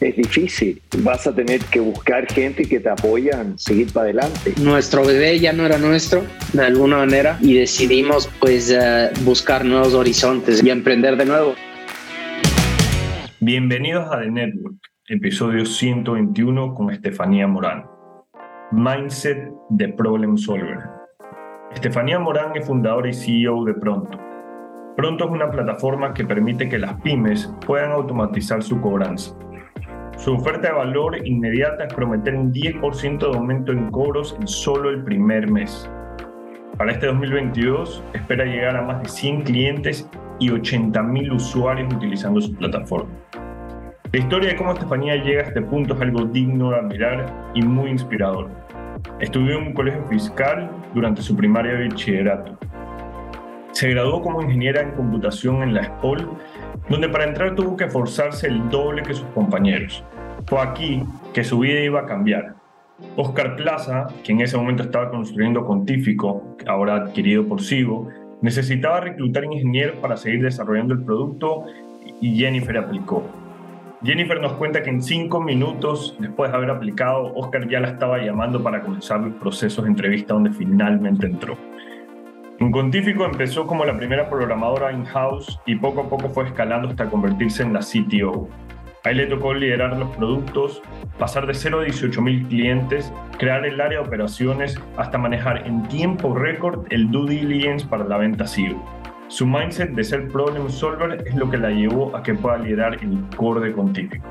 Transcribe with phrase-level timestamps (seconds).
[0.00, 0.80] es difícil.
[0.98, 4.54] Vas a tener que buscar gente que te apoyan, seguir para adelante.
[4.60, 9.94] Nuestro bebé ya no era nuestro, de alguna manera, y decidimos pues eh, buscar nuevos
[9.94, 11.54] horizontes y emprender de nuevo.
[13.40, 14.76] Bienvenidos a The Network,
[15.08, 17.84] episodio 121 con Estefanía Morán.
[18.72, 20.78] Mindset de Problem Solver.
[21.72, 24.18] Estefanía Morán es fundadora y CEO de Pronto.
[24.96, 29.34] Pronto es una plataforma que permite que las pymes puedan automatizar su cobranza
[30.20, 34.90] su oferta de valor inmediata es prometer un 10% de aumento en cobros en solo
[34.90, 35.90] el primer mes.
[36.76, 40.06] Para este 2022 espera llegar a más de 100 clientes
[40.38, 43.10] y 80.000 usuarios utilizando su plataforma.
[44.12, 47.62] La historia de cómo Estefanía llega a este punto es algo digno de admirar y
[47.62, 48.50] muy inspirador.
[49.20, 52.58] Estudió en un colegio fiscal durante su primaria de bachillerato.
[53.72, 56.28] Se graduó como ingeniera en computación en la SPOL
[56.90, 60.04] donde para entrar tuvo que esforzarse el doble que sus compañeros.
[60.46, 62.56] Fue aquí que su vida iba a cambiar.
[63.16, 68.08] Oscar Plaza, que en ese momento estaba construyendo Contífico, ahora adquirido por Sigo,
[68.42, 71.64] necesitaba reclutar ingenieros para seguir desarrollando el producto
[72.20, 73.24] y Jennifer aplicó.
[74.02, 78.18] Jennifer nos cuenta que en cinco minutos después de haber aplicado, Oscar ya la estaba
[78.18, 81.69] llamando para comenzar el proceso de entrevista donde finalmente entró.
[82.72, 87.62] Contífico empezó como la primera programadora in-house y poco a poco fue escalando hasta convertirse
[87.62, 88.48] en la CTO.
[89.02, 90.82] Ahí le tocó liderar los productos,
[91.18, 95.82] pasar de 0 a 18 mil clientes, crear el área de operaciones, hasta manejar en
[95.88, 98.76] tiempo récord el due diligence para la venta SEO.
[99.28, 103.02] Su mindset de ser problem solver es lo que la llevó a que pueda liderar
[103.02, 104.26] el core de Contífico.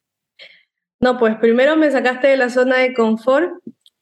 [1.00, 3.50] No, pues primero me sacaste de la zona de confort.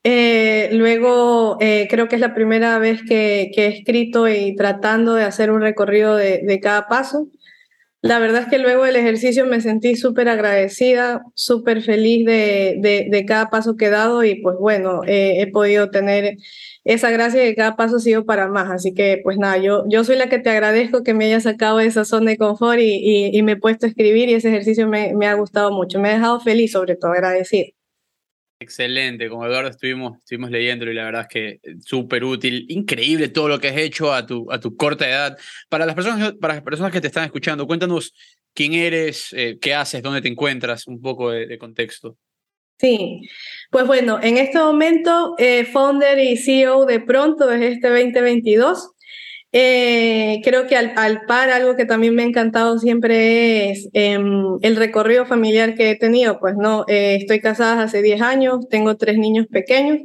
[0.05, 5.51] Eh, luego creo que es la primera vez que, he escrito y tratando de hacer
[5.51, 7.27] un recorrido de, cada paso.
[8.05, 13.25] La verdad es que luego del ejercicio me sentí súper agradecida, súper feliz de, de,
[13.25, 16.37] cada paso que he dado y pues bueno, he podido tener
[16.85, 18.71] esa gracia de cada paso ha sido para más.
[18.71, 21.79] Así que, pues nada, yo, yo soy la que te agradezco que me hayas sacado
[21.79, 24.87] de esa zona de confort y, y, me he puesto a escribir y ese ejercicio
[24.87, 25.99] me, me, ha gustado mucho.
[25.99, 27.69] Me ha dejado feliz, sobre todo, agradecido.
[28.65, 33.29] Excelente, con Eduardo estuvimos, estuvimos leyéndolo y la verdad es que eh, súper útil, increíble
[33.29, 35.37] todo lo que has hecho a tu, a tu corta edad.
[35.69, 38.15] Para las, personas, para las personas que te están escuchando, cuéntanos
[38.55, 42.17] quién eres, eh, qué haces, dónde te encuentras, un poco de contexto.
[42.79, 43.21] Sí,
[43.71, 48.91] pues bueno, en este momento, eh, founder y CEO de Pronto desde este 2022.
[49.57, 54.75] Eh, creo que al, par algo que también me ha encantado siempre es em, el
[54.75, 56.41] recorrido familiar que he tenido.
[56.41, 60.01] Pues no, eh, estoy casada hace 10 años, tengo tres niños pequeños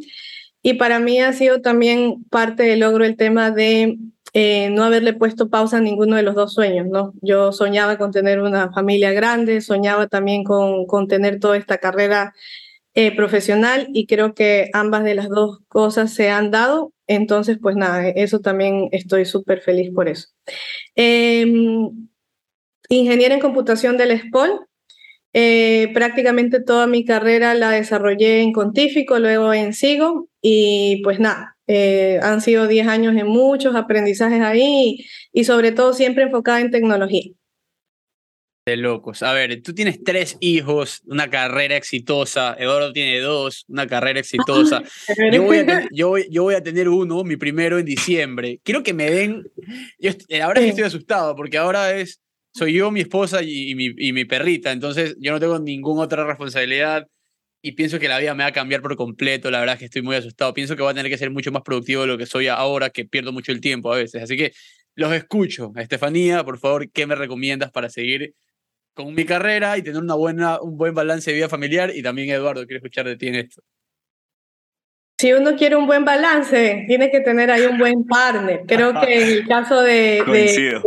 [0.61, 3.97] y para mí ha sido también parte del logro el tema de
[4.33, 7.13] eh, no haberle puesto pausa a ninguno de los dos sueños, ¿no?
[7.23, 12.35] Yo soñaba con tener una familia grande, soñaba también con, con tener toda esta carrera
[12.95, 16.93] eh, profesional y creo que ambas de las dos cosas se han dado.
[17.07, 20.27] Entonces, pues nada, eso también estoy súper feliz por eso.
[20.95, 22.09] Em,
[22.89, 24.67] ingeniera en computación del SPOL.
[25.33, 31.55] Eh, prácticamente toda mi carrera la desarrollé en Contífico, luego en Sigo y pues nada,
[31.67, 36.71] eh, han sido 10 años de muchos aprendizajes ahí y sobre todo siempre enfocada en
[36.71, 37.31] tecnología.
[38.69, 39.23] De locos.
[39.23, 42.55] A ver, tú tienes tres hijos, una carrera exitosa.
[42.59, 44.83] Eduardo tiene dos, una carrera exitosa.
[45.31, 46.09] Yo voy, a tener, yo,
[46.43, 48.59] voy, a tener uno, mi primero en diciembre.
[48.63, 49.43] Quiero que me den.
[49.97, 50.11] Yo,
[50.43, 52.21] ahora estoy asustado porque ahora es.
[52.51, 54.71] Soy yo, mi esposa y, mi, y mi perrita.
[54.71, 57.07] Entonces, yo no tengo ninguna otra responsabilidad
[57.61, 59.51] y pienso que la vida me va a cambiar por completo.
[59.51, 60.53] La verdad es que estoy muy asustado.
[60.53, 62.89] Pienso que voy a tener que ser mucho más productivo de lo que soy ahora,
[62.89, 64.23] que pierdo mucho el tiempo a veces.
[64.23, 64.53] Así que
[64.95, 65.71] los escucho.
[65.75, 68.33] Estefanía, por favor, ¿qué me recomiendas para seguir
[68.93, 71.91] con mi carrera y tener una buena, un buen balance de vida familiar.
[71.95, 73.61] Y también, Eduardo, quiero escuchar de ti en esto.
[75.19, 78.61] Si uno quiere un buen balance, tiene que tener ahí un buen partner.
[78.65, 80.81] Creo que en el caso de, de,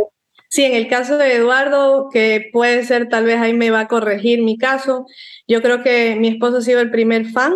[0.53, 3.87] Sí, en el caso de Eduardo, que puede ser, tal vez ahí me va a
[3.87, 5.07] corregir mi caso,
[5.47, 7.55] yo creo que mi esposo ha sido el primer fan,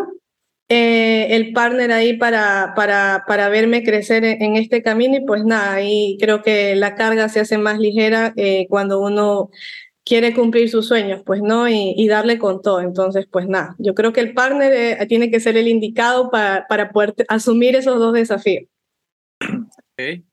[0.68, 5.74] eh, el partner ahí para, para, para verme crecer en, este camino y pues nada,
[5.74, 9.52] ahí creo que la carga se hace más ligera eh, cuando uno
[10.08, 12.82] quiere cumplir sus sueños, pues no, y, darle con todo.
[12.82, 16.66] Entonces, pues nada, yo creo que el partner eh, tiene que ser el indicado para,
[16.68, 18.66] para poder asumir esos dos desafíos.
[19.94, 20.24] Okay.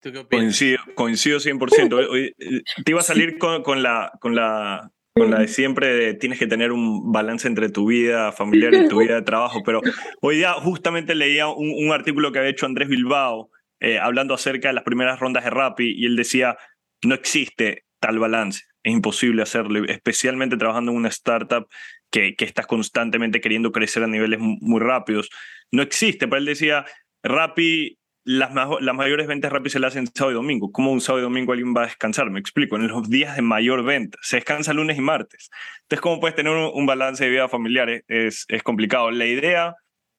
[0.00, 2.08] ¿Tú qué coincido, coincido 100%.
[2.38, 6.14] Eh, te iba a salir con, con, la, con, la, con la de siempre de
[6.14, 9.80] tienes que tener un balance entre tu vida familiar y tu vida de trabajo, pero
[10.20, 13.50] hoy día justamente leía un, un artículo que había hecho Andrés Bilbao
[13.80, 16.56] eh, hablando acerca de las primeras rondas de Rappi y él decía,
[17.04, 21.68] no existe tal balance es imposible hacerlo, especialmente trabajando en una startup
[22.10, 25.30] que, que estás constantemente queriendo crecer a niveles muy rápidos.
[25.70, 26.86] No existe, pero él decía,
[27.22, 28.50] Rappi, las,
[28.80, 30.72] las mayores ventas Rappi se las hacen sábado y domingo.
[30.72, 32.30] ¿Cómo un sábado y domingo alguien va a descansar?
[32.30, 35.50] Me explico, en los días de mayor venta, se descansa lunes y martes.
[35.82, 38.04] Entonces, ¿cómo puedes tener un, balance de vida familiar?
[38.08, 39.10] Es, es complicado.
[39.10, 39.74] La idea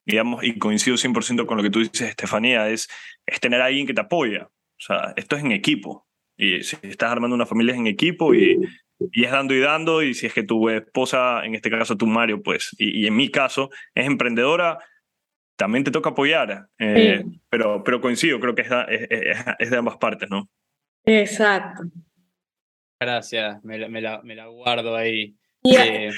[0.10, 2.90] digamos, y coincido 100% con lo que tú dices, Estefanía, es,
[3.28, 4.46] es tener a alguien que te apoya.
[4.46, 6.08] O sea, esto es en equipo.
[6.42, 8.58] Y si estás armando una familia es en equipo y,
[9.12, 10.02] y, es dando y dando.
[10.02, 13.30] Y si es que tu esposa, en este caso tu Mario, pues, y, en mi
[13.30, 14.80] caso, es emprendedora,
[15.58, 16.68] también te toca apoyar.
[16.80, 18.70] Eh, pero, pero coincido, creo que es,
[19.60, 20.50] es, de ambas partes, ¿no?
[21.06, 21.84] Exacto.
[23.02, 25.36] Gracias, me la, me la, me la guardo ahí.
[25.66, 26.10] Eh,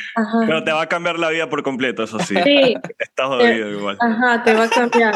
[0.45, 2.35] pero te va a cambiar la vida por completo, eso sí.
[2.43, 2.75] sí.
[2.99, 3.97] Estás jodido igual.
[3.99, 5.13] Ajá, te va a cambiar.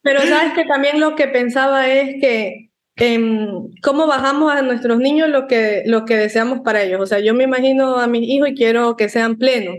[0.00, 2.65] Pero sabes que también lo que pensaba es que
[2.98, 7.00] Em, cómo bajamos a nuestros niños lo que, lo que deseamos para ellos.
[7.00, 9.76] O sea, yo me imagino a mis hijos y quiero que sean plenos,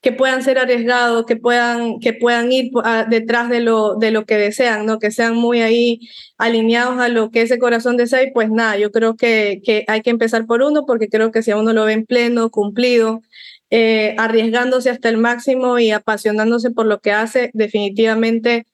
[0.00, 2.70] que puedan ser arriesgados, que puedan, que puedan ir
[3.10, 4.98] detrás de lo, de lo que desean, ¿no?
[4.98, 6.00] que sean muy ahí
[6.36, 8.24] alineados a lo que ese corazón desea.
[8.24, 11.42] Y pues nada, yo creo que, que hay que empezar por uno, porque creo que
[11.42, 13.22] si a uno lo ven pleno, cumplido,
[13.70, 18.66] eh, arriesgándose hasta el máximo y apasionándose por lo que hace, definitivamente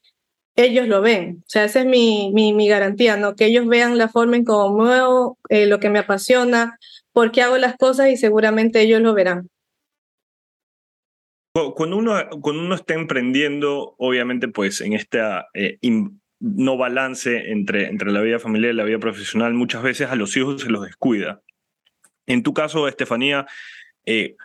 [0.57, 1.39] ellos lo ven.
[1.41, 3.35] O sea, esa es mi, mi, garantía, ¿no?
[3.35, 6.79] Que ellos vean la forma en cómo muevo, eh, lo que me apasiona,
[7.13, 9.49] por qué hago las cosas y seguramente ellos lo verán.
[11.77, 15.21] Cuando uno, cuando uno está emprendiendo, obviamente, pues en este
[16.41, 20.37] no balance entre, entre la vida familiar y la vida profesional, muchas veces a los
[20.37, 21.43] hijos se los descuida.
[22.27, 23.47] En tu caso, Estefanía,
[24.05, 24.37] eh,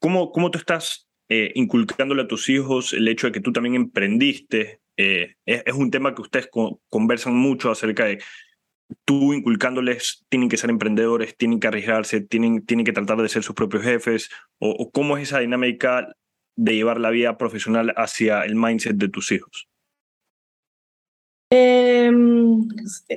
[0.00, 3.76] ¿cómo, ¿cómo tú estás eh, inculcándole a tus hijos el hecho de que tú también
[3.76, 6.48] emprendiste eh, es, un tema que ustedes
[6.88, 8.22] conversan mucho acerca de
[9.04, 13.42] tú inculcándoles, tienen que ser emprendedores, tienen que arriesgarse, tienen, tienen que tratar de ser
[13.42, 16.14] sus propios jefes, o, cómo es esa dinámica
[16.56, 19.68] de llevar la vida profesional hacia el mindset de tus hijos.
[21.52, 22.68] Em,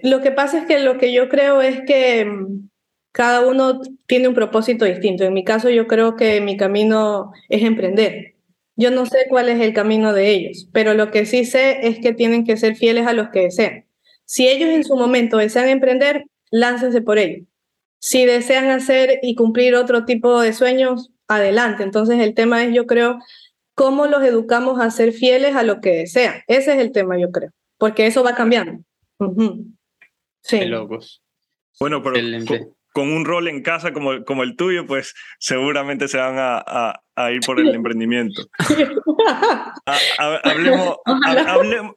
[0.04, 2.70] lo que pasa es que lo que yo creo es que em,
[3.12, 5.24] cada uno tiene un propósito distinto.
[5.24, 8.33] En mi caso, yo creo que mi camino es emprender.
[8.76, 12.00] Yo no sé cuál es el camino de ellos, pero lo que sí sé es
[12.00, 13.86] que tienen que ser fieles a los que desean.
[14.26, 17.46] Si ellos en su momento desean emprender, láncense por ello.
[18.00, 21.84] Si desean hacer y cumplir otro tipo de sueños, adelante.
[21.84, 23.20] Entonces el tema es, yo creo,
[23.76, 26.42] cómo los educamos a ser fieles a lo que desean.
[26.48, 28.84] Ese es el tema, yo creo, porque eso va cambiando.
[30.42, 30.66] Sí.
[30.66, 31.22] locos.
[31.80, 32.18] Bueno, pero
[32.94, 37.32] con un rol en casa como, como el tuyo, pues seguramente se van a, a,
[37.32, 38.48] ir por el emprendimiento.
[40.44, 41.96] hablemos,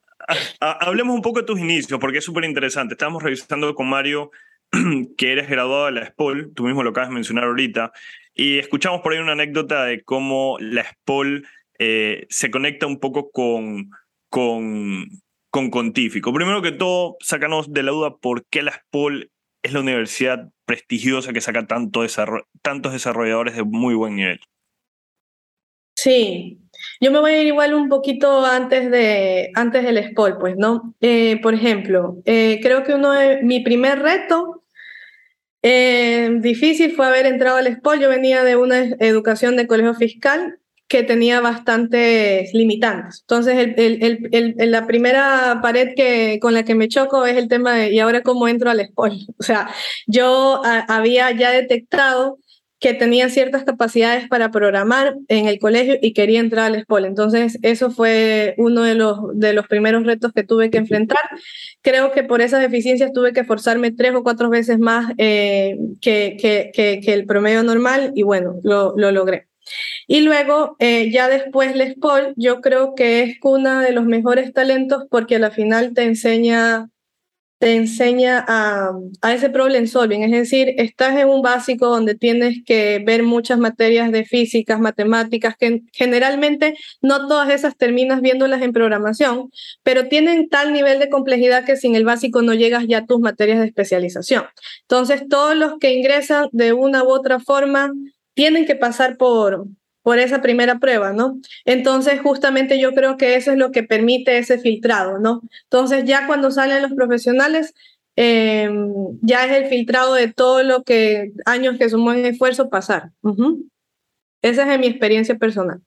[0.60, 2.94] hablemos un poco de tus inicios, porque es súper interesante.
[2.94, 4.30] Estábamos revisando con Mario
[5.16, 7.92] que eres graduado de la SPOL, tú mismo lo acabas de mencionar ahorita,
[8.34, 11.46] y escuchamos por ahí una anécdota de cómo la SPOL
[11.78, 13.90] eh, se conecta un poco con,
[14.30, 15.06] con,
[15.50, 16.32] con Contífico.
[16.32, 19.30] Primero que todo, sácanos de la duda por qué la SPOL
[19.66, 22.00] es la universidad prestigiosa que saca tanto
[22.62, 24.40] tantos desarrolladores de muy buen nivel.
[25.94, 26.60] Sí,
[27.00, 30.94] yo me voy a ir igual un poquito antes, de, antes del SPOL, pues, ¿no?
[31.00, 34.62] Eh, por ejemplo, eh, creo que uno de mi primer reto
[35.62, 37.98] difícil fue haber entrado al SPOL.
[37.98, 43.20] Yo venía de una educación de colegio fiscal que tenía bastantes limitantes.
[43.22, 43.74] Entonces,
[44.58, 48.22] la primera pared que, con la que me choco es el tema de, ¿y ahora
[48.22, 49.12] cómo entro al SPOL?
[49.38, 49.68] O sea,
[50.06, 52.38] yo había ya detectado
[52.78, 57.06] que tenía ciertas capacidades para programar en el colegio y quería entrar al SPOL.
[57.06, 61.18] Entonces, eso fue uno de los, de los primeros retos que tuve que enfrentar.
[61.80, 66.36] Creo que por esas deficiencias tuve que forzarme tres o cuatro veces más eh, que,
[66.38, 69.48] que, que, el promedio normal y bueno, lo, lo logré.
[70.06, 74.52] Y luego, eh, ya después Les Paul, yo creo que es una de los mejores
[74.52, 76.88] talentos porque a la final te enseña,
[77.58, 78.92] te enseña a,
[79.22, 80.22] a, ese problem solving.
[80.22, 85.56] Es decir, estás en un básico donde tienes que ver muchas materias de físicas, matemáticas,
[85.56, 89.50] que generalmente no todas esas terminas viéndolas en programación,
[89.82, 93.20] pero tienen tal nivel de complejidad que sin el básico no llegas ya a tus
[93.20, 94.44] materias de especialización.
[94.82, 97.90] Entonces, todos los que ingresan de una u otra forma
[98.36, 99.66] tienen que pasar por,
[100.02, 101.40] por esa primera prueba, ¿no?
[101.64, 105.40] Entonces, justamente yo creo que eso es lo que permite ese filtrado, ¿no?
[105.64, 107.74] Entonces, ya cuando salen los profesionales,
[108.14, 113.10] em, ya es el filtrado de todo lo que años que sumó en esfuerzo pasar.
[114.42, 115.80] Esa es mi experiencia personal.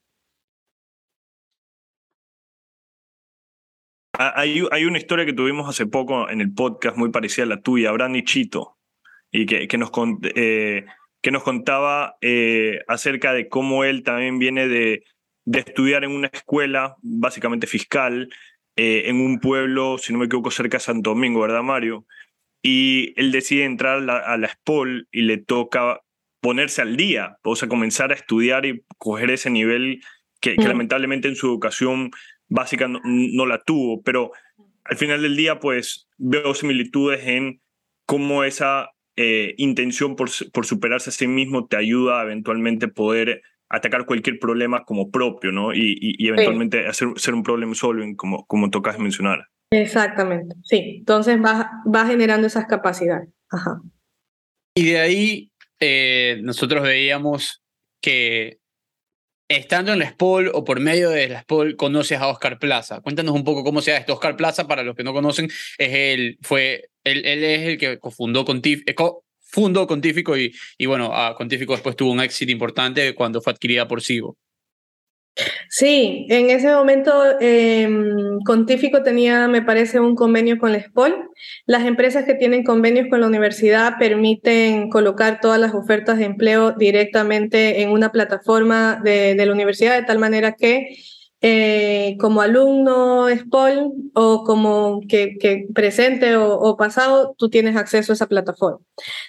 [4.17, 7.47] Ah, hay, hay, una historia que tuvimos hace poco en el podcast muy parecida a
[7.49, 8.77] la tuya, Abraham Chito,
[9.31, 9.91] y que, que nos,
[10.35, 10.85] eh,
[11.21, 15.03] que nos contaba eh, acerca de cómo él también viene de,
[15.45, 18.29] de, estudiar en una escuela, básicamente fiscal,
[18.75, 22.05] eh, en un pueblo, si no me equivoco, cerca de Santo Domingo, ¿verdad, Mario?
[22.61, 26.01] Y él decide entrar a la, a la SPOL y le toca
[26.41, 30.01] ponerse al día, o sea, comenzar a estudiar y coger ese nivel
[30.39, 32.11] que, que lamentablemente en su educación
[32.47, 34.31] básica no, no, la tuvo, pero
[34.85, 37.61] al final del día, pues veo similitudes en
[38.05, 38.89] cómo esa
[39.21, 44.39] eh, intención por, por, superarse a sí mismo te ayuda a eventualmente poder atacar cualquier
[44.39, 45.73] problema como propio, ¿no?
[45.73, 49.45] Y, y, eventualmente hacer ser un problem solving, como, como tocas mencionar.
[49.71, 50.99] Exactamente, sí.
[50.99, 53.27] Entonces va, va generando esas capacidades.
[53.51, 53.81] Ajá.
[54.73, 57.61] Y de ahí eh, nosotros veíamos
[58.01, 58.59] que
[59.49, 63.01] estando en la SPOL o por medio de la SPOL conoces a Oscar Plaza.
[63.01, 64.13] Cuéntanos un poco cómo sea esto.
[64.13, 68.45] Oscar Plaza, para los que no conocen, es el, fue él, es el que cofundó
[68.45, 73.51] Contífico, fundó Contífico y, y bueno, a Contífico después tuvo un éxito importante cuando fue
[73.51, 74.37] adquirida por Sigo.
[75.69, 77.87] Sí, en ese momento eh,
[78.45, 81.29] Contífico tenía, me parece, un convenio con la SPOL.
[81.65, 86.71] Las empresas que tienen convenios con la universidad permiten colocar todas las ofertas de empleo
[86.71, 90.87] directamente en una plataforma de, la universidad, de tal manera que
[91.41, 98.15] eh, como alumno SPOL o como que, que presente o, pasado, tú tienes acceso a
[98.15, 98.79] esa plataforma.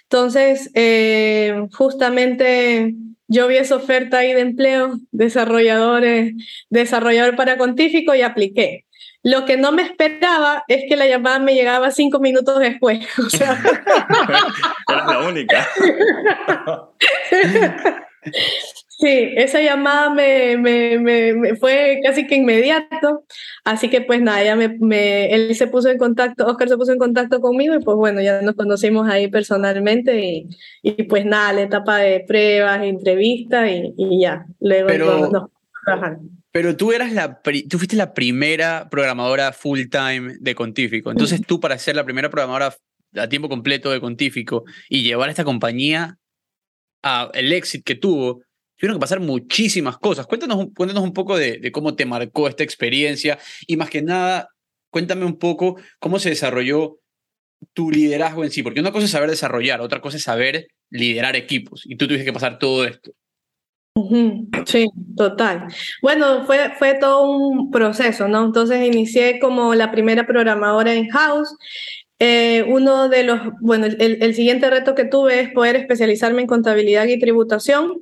[0.05, 2.95] Entonces, eh, justamente
[3.31, 6.35] yo vi esa oferta ahí de empleo, desarrolladores,
[6.69, 8.87] desarrollador para Contífico y apliqué.
[9.23, 13.07] Lo que no me esperaba es que la llamada me llegaba cinco minutos después.
[13.19, 13.63] O sea...
[14.89, 15.69] La única.
[19.01, 23.25] Sí, esa llamada me, me, me, fue casi que inmediato,
[23.65, 26.99] así que pues nada, ya me, él se puso en contacto, Oscar se puso en
[26.99, 30.49] contacto conmigo y pues bueno, ya nos conocimos ahí personalmente y,
[30.83, 35.51] y pues nada, la etapa de pruebas, entrevistas y, y ya, luego pero, no,
[36.53, 37.41] Pero tú eras la,
[37.71, 42.29] tú fuiste la primera programadora full time de Contífico, entonces tú para ser la primera
[42.29, 42.77] programadora
[43.17, 46.19] a tiempo completo de Contífico y llevar a esta compañía
[47.03, 48.43] a el éxito que tuvo,
[48.81, 50.27] tuvieron que pasar muchísimas cosas.
[50.27, 54.49] Cuéntanos, cuéntanos un poco de, cómo te marcó esta experiencia y más que nada,
[54.91, 56.99] cuéntame un poco cómo se desarrolló
[57.75, 61.37] tu liderazgo en sí, porque una cosa es saber desarrollar, otra cosa es saber liderar
[61.37, 63.13] equipos y tú tuviste que pasar todo esto.
[64.65, 65.67] Sí, total.
[66.01, 68.47] Bueno, fue, fue todo un proceso, ¿no?
[68.47, 71.55] Entonces inicié como la primera programadora en house.
[72.19, 76.47] Eh, uno de los, bueno, el, el, siguiente reto que tuve es poder especializarme en
[76.47, 78.01] contabilidad y tributación.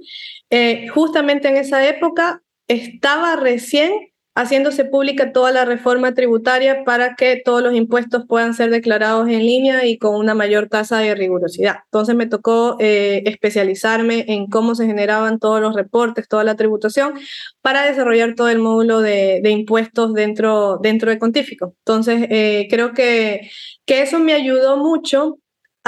[0.50, 3.92] Eh, justamente en esa época estaba recién
[4.38, 9.40] haciéndose pública toda la reforma tributaria para que todos los impuestos puedan ser declarados en
[9.40, 11.78] línea y con una mayor tasa de rigurosidad.
[11.86, 17.14] Entonces me tocó eh, especializarme en cómo se generaban todos los reportes, toda la tributación,
[17.62, 21.74] para desarrollar todo el módulo de, impuestos dentro, dentro de Contífico.
[21.80, 23.50] Entonces eh, creo que,
[23.86, 25.38] que eso me ayudó mucho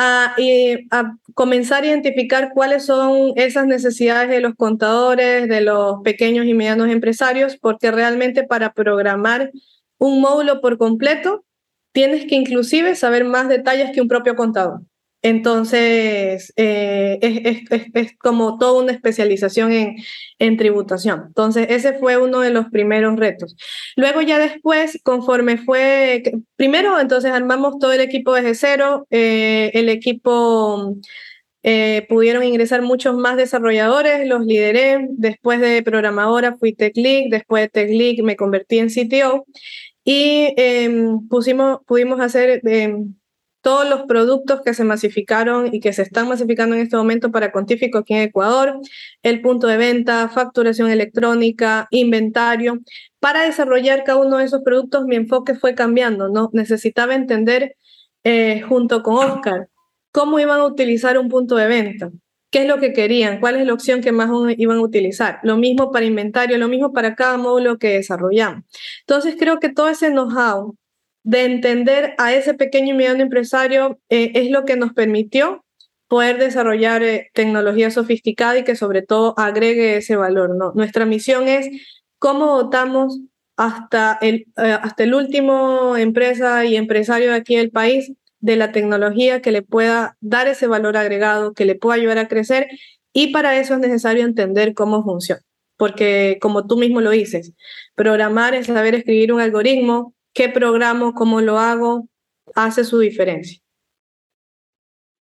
[0.02, 6.54] a, comenzar a identificar cuáles son esas necesidades de los contadores, de los pequeños y
[6.54, 9.50] medianos empresarios, porque realmente para programar
[9.99, 11.45] un módulo por completo,
[11.92, 14.80] tienes que inclusive saber más detalles que un propio contador.
[15.23, 17.19] Entonces, eh,
[17.95, 19.97] es, como toda una especialización en,
[20.39, 21.25] en, tributación.
[21.29, 23.57] Entonces, ese fue uno de los primeros retos.
[23.97, 26.23] Luego ya después, conforme fue,
[26.57, 30.97] primero, entonces armamos todo el equipo desde cero, eh, el equipo...
[31.62, 35.09] Eh, pudieron ingresar muchos más desarrolladores, los lideré.
[35.11, 39.45] Después de programadora fui Tech Lead, después de Tech Lead me convertí en CTO
[40.05, 43.15] y em, pusimos, pudimos hacer em,
[43.62, 47.52] todos los productos que se masificaron y que se están masificando en este momento para
[47.52, 48.81] Contífico aquí en Ecuador,
[49.23, 52.81] el punto de venta, facturación electrónica, inventario.
[53.19, 56.50] Para desarrollar cada uno de esos productos, mi enfoque fue cambiando, ¿no?
[56.52, 57.76] Necesitaba entender
[58.25, 59.69] eh, junto con Oscar
[60.12, 62.11] cómo iban a utilizar un punto de venta,
[62.50, 65.38] qué es lo que querían, cuál es la opción que más iban a utilizar.
[65.43, 68.64] Lo mismo para inventario, lo mismo para cada módulo que desarrollamos.
[69.00, 70.76] Entonces creo que todo ese know-how
[71.23, 75.65] de entender a ese pequeño y mediano empresario eh, es lo que nos permitió
[76.09, 80.75] poder desarrollar eh, tecnología sofisticada y que sobre todo agregue ese valor.
[80.75, 81.69] Nuestra misión es
[82.19, 83.21] cómo dotamos
[83.57, 88.73] hasta el, eh, hasta el último empresa y empresario de aquí del país de la
[88.73, 92.69] tecnología que le pueda dar ese valor agregado, que le pueda ayudar a crecer
[93.12, 95.43] y para eso es necesario entender cómo funciona.
[95.77, 97.53] Porque como tú mismo lo dices,
[97.95, 102.08] programar es saber escribir un algoritmo, qué programo, cómo lo hago,
[102.54, 103.60] hace su diferencia.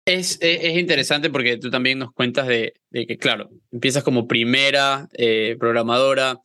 [0.04, 5.56] Es, es, interesante porque tú también nos cuentas de, que, claro, empiezas como primera eh,
[5.61, 6.40] programadora,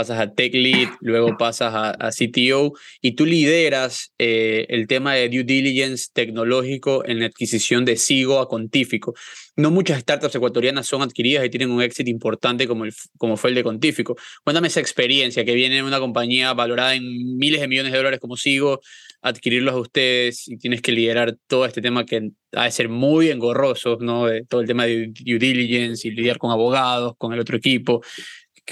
[0.00, 2.72] pasas a Tech Lead, luego pasas a, a CTO
[3.02, 8.38] y tú lideras eh, el tema de due diligence tecnológico en la adquisición de SIGO
[8.38, 9.14] a Contífico.
[9.56, 13.50] No muchas startups ecuatorianas son adquiridas y tienen un éxito importante como, el, como fue
[13.50, 14.16] el de Contífico.
[14.42, 18.38] Cuéntame esa experiencia que viene una compañía valorada en miles de millones de dólares como
[18.38, 18.80] SIGO,
[19.20, 23.28] adquirirlos a ustedes y tienes que liderar todo este tema que ha de ser muy
[23.28, 24.26] engorroso, ¿no?
[24.26, 28.00] De todo el tema de due diligence y lidiar con abogados, con el otro equipo.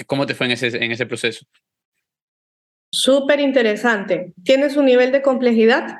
[0.05, 1.45] ¿Cómo te fue en ese, en ese proceso?
[2.91, 4.33] Súper interesante.
[4.43, 5.97] Tiene su nivel de complejidad.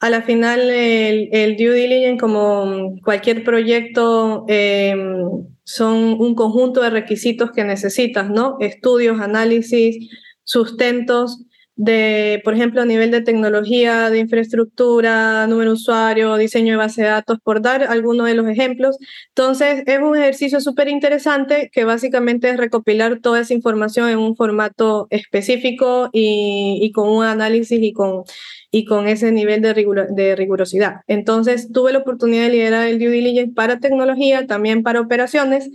[0.00, 7.50] A la final, el, due diligence, como cualquier proyecto, em, son un conjunto de requisitos
[7.52, 8.56] que necesitas, ¿no?
[8.60, 10.08] Estudios, análisis,
[10.42, 11.44] sustentos
[11.80, 17.00] de, por ejemplo, a nivel de tecnología, de infraestructura, número de usuario, diseño de base
[17.00, 18.98] de datos, por dar algunos de los ejemplos.
[19.28, 24.36] Entonces, es un ejercicio súper interesante que básicamente es recopilar toda esa información en un
[24.36, 28.24] formato específico y, con un análisis y con,
[28.70, 29.72] y con ese nivel de,
[30.10, 30.96] de rigurosidad.
[31.06, 35.70] Entonces, tuve la oportunidad de liderar el due diligence para tecnología, también para operaciones.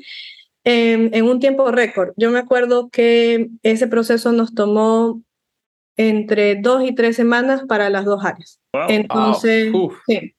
[0.67, 2.13] En un tiempo récord.
[2.17, 5.21] Yo me acuerdo que ese proceso nos tomó
[5.97, 8.59] entre dos y tres semanas para las dos áreas.
[8.89, 9.71] Entonces,
[10.07, 10.35] sí.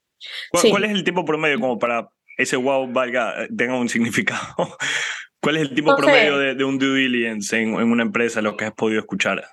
[0.51, 4.55] ¿Cuál, es el tiempo promedio como para ese wow valga, tenga un significado?
[5.40, 8.64] ¿Cuál es el tiempo promedio de, un due diligence en, en, una empresa, lo que
[8.64, 9.45] has podido escuchar?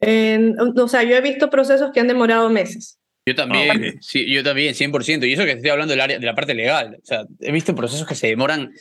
[0.00, 2.98] o sea, yo he visto procesos que han demorado meses.
[3.24, 5.28] Yo también, sí, yo también, 100%.
[5.28, 6.98] Y eso que estoy hablando del área, de la parte legal.
[7.00, 8.72] O sea, he visto procesos que se demoran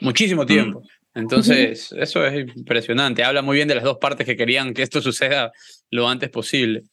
[0.00, 0.82] muchísimo tiempo.
[1.14, 3.24] Entonces, eso es impresionante.
[3.24, 5.52] Habla muy bien de las dos partes que querían que esto suceda
[5.90, 6.84] lo antes posible.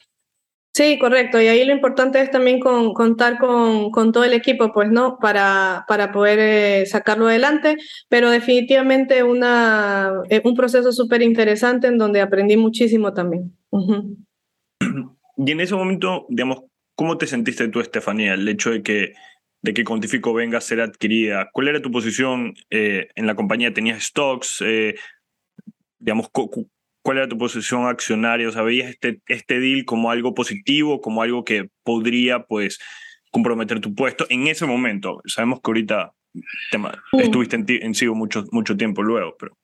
[0.74, 1.42] Sí, correcto.
[1.42, 5.18] Y ahí lo importante es también con, contar con, con, todo el equipo, pues, ¿no?
[5.20, 7.78] Para, para poder eh, sacarlo adelante.
[8.10, 13.58] Pero definitivamente una, eh, un proceso súper interesante en donde aprendí muchísimo también.
[15.38, 18.36] Y en ese momento, digamos, ¿cómo te sentiste tú, Estefanía?
[18.36, 19.14] El hecho de que
[19.62, 21.50] de que Contifico venga a ser adquirida.
[21.52, 23.74] ¿Cuál era tu posición eh, en la compañía?
[23.74, 24.62] ¿Tenías stocks?
[24.66, 24.96] Eh,
[26.00, 28.50] digamos, ¿cuál era tu posición accionaria?
[28.50, 32.80] O ¿veías este, este deal como algo positivo, como algo que podría, pues,
[33.32, 35.22] comprometer tu puesto en ese momento?
[35.26, 36.14] Sabemos que ahorita
[37.14, 39.58] estuviste en, en, Sigo mucho, mucho tiempo luego, pero...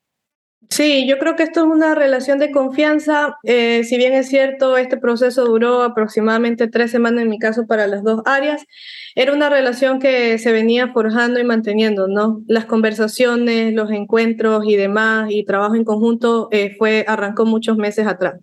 [0.69, 3.37] Sí, yo creo que esto es una relación de confianza.
[3.43, 7.87] Eh, si bien es cierto, este proceso duró aproximadamente tres semanas en mi caso para
[7.87, 8.63] las dos áreas.
[9.15, 12.41] Era una relación que se venía forjando y manteniendo, ¿no?
[12.47, 18.07] Las conversaciones, los encuentros y demás, y trabajo en conjunto eh, fue arrancó muchos meses
[18.07, 18.35] atrás.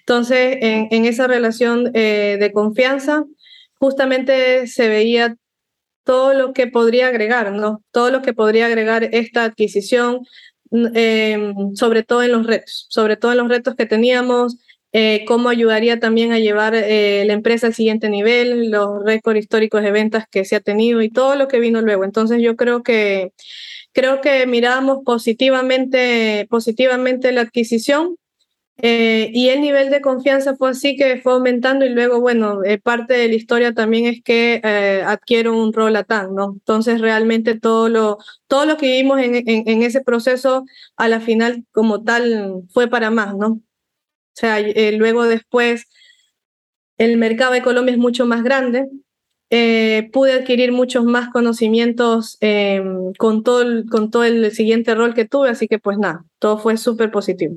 [0.00, 3.24] Entonces, en, esa relación eh, de confianza,
[3.78, 5.36] justamente se veía
[6.08, 7.84] todo lo que podría agregar, ¿no?
[7.90, 10.20] Todo lo que podría agregar esta adquisición,
[10.70, 14.58] Em, sobre todo en los retos, sobre todo en los retos que teníamos,
[14.92, 19.82] eh, cómo ayudaría también a llevar eh, la empresa al siguiente nivel, los récords históricos
[19.82, 22.04] de ventas que se ha tenido y todo lo que vino luego.
[22.04, 23.32] Entonces yo creo que
[23.92, 28.16] creo que miramos positivamente positivamente la adquisición
[28.80, 32.78] eh, y el nivel de confianza fue así que fue aumentando y luego, bueno, eh,
[32.78, 36.52] parte de la historia también es que eh, adquiero un rol ATAN, ¿no?
[36.52, 40.64] Entonces realmente todo lo, todo lo que vivimos en, en, ese proceso
[40.96, 43.48] a la final como tal fue para más, ¿no?
[43.48, 43.60] O
[44.40, 44.60] sea,
[44.92, 45.86] luego después
[46.98, 48.86] el mercado de Colombia es mucho más grande,
[50.12, 52.38] pude adquirir muchos más conocimientos
[53.18, 56.76] con, todo con todo el siguiente rol que tuve, así que pues nada, todo fue
[56.76, 57.56] súper positivo.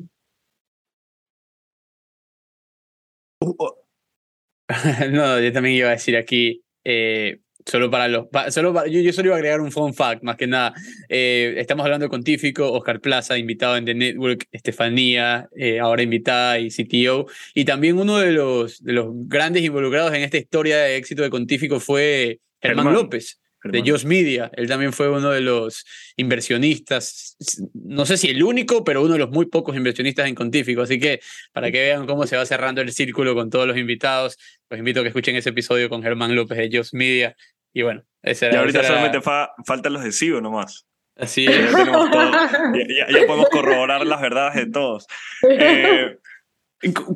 [5.11, 8.27] no, yo también iba a decir aquí, eh, solo para los.
[8.49, 10.73] solo yo, solo iba a agregar un fun fact, más que nada.
[11.09, 16.59] Eh, estamos hablando de Contífico, Oscar Plaza, invitado en The Network, Estefanía, eh, ahora invitada
[16.59, 17.27] y CTO.
[17.53, 21.29] Y también uno de los, de los grandes involucrados en esta historia de éxito de
[21.29, 22.93] Contífico fue Germán.
[22.93, 24.49] López de Just Media.
[24.53, 25.85] Él también fue uno de los
[26.17, 27.37] inversionistas,
[27.73, 30.81] no sé si el único, pero uno de los muy pocos inversionistas en Contífico.
[30.81, 31.19] Así que
[31.51, 34.37] para que vean cómo se va cerrando el círculo con todos los invitados,
[34.69, 37.35] los invito a que escuchen ese episodio con Germán López de Just Media.
[37.73, 40.87] Y bueno, ese era, Y ahorita solamente faltan los de Cibo nomás.
[41.15, 41.71] Así es.
[41.71, 45.07] Ya, ya, podemos corroborar las verdades de todos.
[45.49, 46.17] Eh,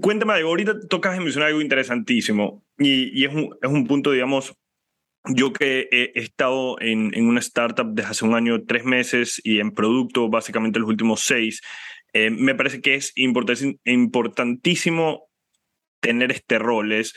[0.02, 4.56] cuéntame algo, ahorita tocas mencionar algo interesantísimo y, y es, un, es un punto, digamos,
[5.28, 9.72] yo que he estado en, una startup desde hace un año, tres meses y en
[9.72, 11.62] producto básicamente los últimos seis,
[12.14, 15.28] eh, me parece que es importantísimo
[16.00, 16.92] tener este rol.
[16.92, 17.14] Es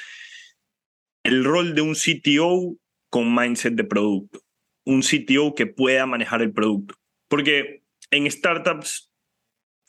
[1.22, 2.76] el rol de un CTO
[3.10, 4.40] con mindset de producto.
[4.84, 6.94] Un CTO que pueda manejar el producto.
[7.28, 9.10] Porque en startups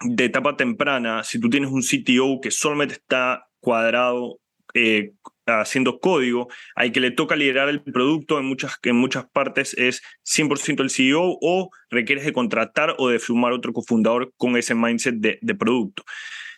[0.02, 4.40] de etapa temprana, si tú tienes un CTO que solamente está cuadrado
[4.74, 5.14] eh,
[5.50, 10.02] haciendo código, hay que le toca liderar el producto, en muchas, en muchas partes es
[10.24, 15.16] 100% el CEO o requieres de contratar o de sumar otro cofundador con ese mindset
[15.16, 16.04] de, de producto.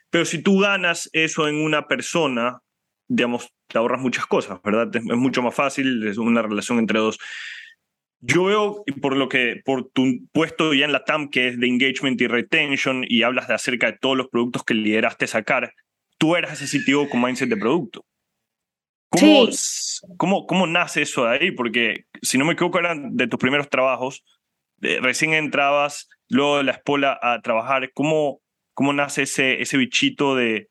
[0.10, 2.60] Pero si tú ganas eso en una persona,
[3.08, 4.94] digamos, te ahorras muchas cosas, ¿verdad?
[4.96, 7.18] Es, mucho más fácil, es una relación entre dos.
[8.20, 11.68] Yo veo, por lo que, por tu puesto ya en la TAM, que es de
[11.68, 15.74] engagement y retention, y hablas de acerca de todos los productos que lideraste sacar,
[16.20, 18.06] tú eras ese CTO con mindset de producto.
[19.12, 19.48] ¿Cómo,
[20.18, 21.52] ¿cómo, ¿Cómo nace eso de ahí?
[21.52, 24.24] Porque, si no me equivoco, eran de tus primeros trabajos.
[24.80, 27.92] recién entrabas, luego de la espola a trabajar.
[27.94, 28.42] ¿Cómo,
[28.74, 30.70] cómo nace ese, ese bichito de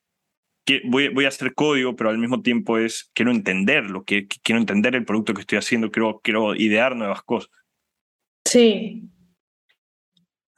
[0.64, 4.60] que voy, voy a hacer código, pero al mismo tiempo es quiero entenderlo, que, quiero
[4.60, 7.50] entender el producto que estoy haciendo, quiero, quiero idear nuevas cosas?
[8.46, 9.10] Sí.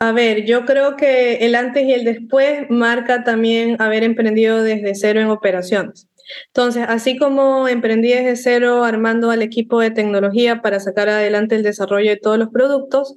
[0.01, 4.95] A ver, yo creo que el antes y el después marca también haber emprendido desde
[4.95, 6.09] cero en operaciones.
[6.49, 11.63] Entonces, así como emprendí desde cero armando al equipo de tecnología para sacar adelante el
[11.63, 13.17] desarrollo de todos los productos,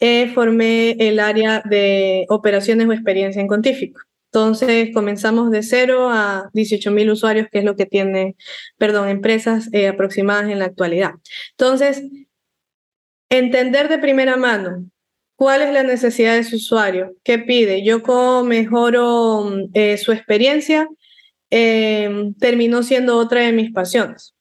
[0.00, 4.00] eh, formé el área de operaciones o experiencia en Contífico.
[4.32, 8.36] Entonces comenzamos de cero a 18 mil usuarios, que es lo que tiene,
[8.78, 11.12] perdón, empresas eh, aproximadas en la actualidad.
[11.52, 12.04] Entonces,
[13.28, 14.84] entender de primera mano
[15.34, 20.86] cuál es la necesidad de su usuario, qué pide, yo cómo mejoro eh, su experiencia
[21.50, 24.34] Em, terminó siendo otra de mis pasiones.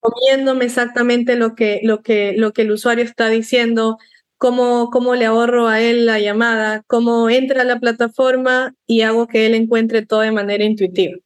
[0.00, 3.98] Comiéndome exactamente lo que, lo que, lo que el usuario está diciendo,
[4.38, 9.26] cómo, cómo le ahorro a él la llamada, cómo entra a la plataforma y hago
[9.26, 11.16] que él encuentre todo de manera intuitiva.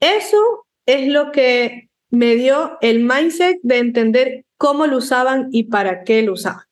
[0.00, 6.04] Eso es lo que me dio el mindset de entender cómo lo usaban y para
[6.04, 6.64] qué lo usaban.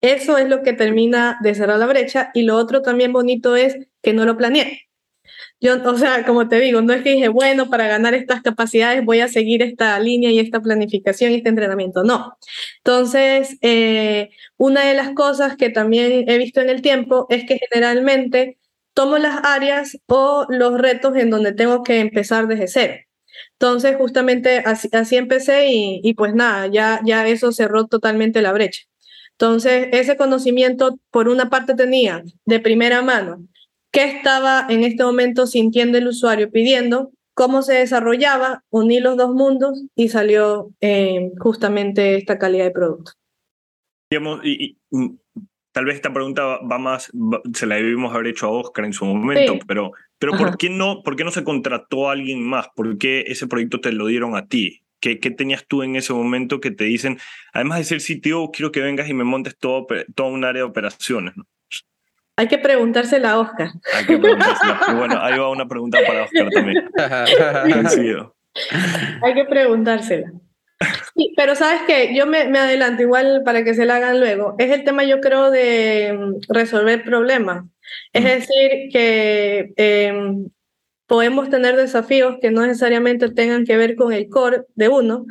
[0.00, 3.76] Eso es lo que termina de cerrar la brecha y lo otro también bonito es
[4.00, 4.87] que no lo planeé.
[5.60, 9.04] Yo, o sea, como te digo, no es que dije, bueno, para ganar estas capacidades
[9.04, 12.04] voy a seguir esta línea y esta planificación y este entrenamiento.
[12.04, 12.38] No.
[12.78, 17.58] Entonces, eh, una de las cosas que también he visto en el tiempo es que
[17.70, 18.58] generalmente
[18.94, 22.94] tomo las áreas o los retos en donde tengo que empezar desde cero.
[23.52, 28.52] Entonces, justamente así, así empecé y, y, pues nada, ya, ya eso cerró totalmente la
[28.52, 28.82] brecha.
[29.32, 33.48] Entonces, ese conocimiento, por una parte, tenía de primera mano
[33.92, 39.32] qué estaba en este momento sintiendo el usuario pidiendo, cómo se desarrollaba, uní los dos
[39.34, 43.12] mundos y salió eh, justamente esta calidad de producto.
[44.10, 45.16] Digamos, y, y, mm,
[45.72, 48.92] tal vez esta pregunta va más, va- se la debimos haber hecho a Oscar en
[48.92, 49.60] su momento, Sí.
[49.68, 50.44] pero, pero Ajá.
[50.46, 52.68] ¿por, qué no, ¿por qué no se contrató a alguien más?
[52.74, 54.82] ¿Por qué ese proyecto te lo dieron a ti?
[55.00, 57.18] ¿Qué, qué tenías tú en ese momento que te dicen,
[57.52, 60.68] además de ser sitio, quiero que vengas y me montes todo, toda un área de
[60.68, 61.36] operaciones?
[61.36, 61.44] ¿no?
[62.38, 63.70] Hay que preguntársela a Oscar.
[63.92, 64.76] Hay que preguntárselo.
[64.86, 66.88] Y bueno, ahí va una pregunta para Oscar también.
[69.22, 70.30] Hay que preguntársela.
[71.16, 74.54] Sí, pero sabes que yo me, me adelanto igual para que se la hagan luego.
[74.58, 77.64] Es el tema, yo creo, de mm, resolver problemas.
[78.12, 80.32] Es decir, que eh,
[81.08, 85.26] podemos tener desafíos que no necesariamente tengan que ver con el core de uno,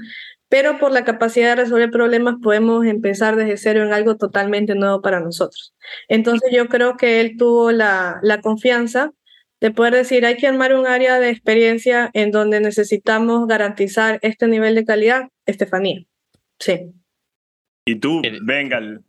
[0.49, 5.01] pero por la capacidad de resolver problemas podemos empezar desde cero en algo totalmente nuevo
[5.01, 5.73] para nosotros.
[6.07, 9.11] Entonces yo creo que él tuvo la, la confianza
[9.59, 14.47] de poder decir, hay que armar un área de experiencia en donde necesitamos garantizar este
[14.47, 16.03] nivel de calidad, Estefanía.
[16.59, 16.91] Sí.
[17.85, 18.77] Y tú, venga.
[18.77, 18.99] el-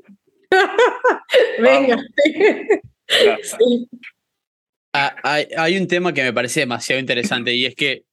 [1.60, 1.96] Venga.
[1.96, 3.88] la- Sí.
[4.94, 8.04] Ah, hay, hay un tema que me parece demasiado interesante y es que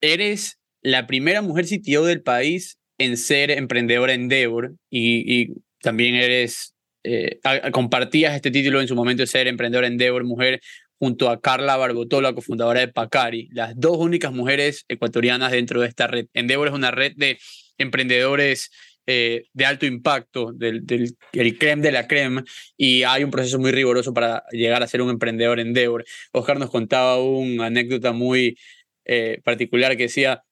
[0.00, 6.74] eres la primera mujer CTO del país en ser emprendedora en Endeavor y, también eres,
[7.02, 7.40] eh,
[7.72, 10.60] compartías este título en su momento de ser emprendedora en Endeavor, mujer,
[10.98, 16.06] junto a Carla Barbotola, cofundadora de Pacari, las dos únicas mujeres ecuatorianas dentro de esta
[16.06, 16.26] red.
[16.34, 17.38] Endeavor es una red de
[17.78, 18.70] emprendedores
[19.06, 22.42] eh, de alto impacto, del, del el creme de la creme,
[22.76, 26.04] y hay un proceso muy riguroso para llegar a ser un emprendedor en Endeavor.
[26.32, 28.56] Oscar nos contaba una anécdota muy
[29.04, 30.42] eh, particular que decía,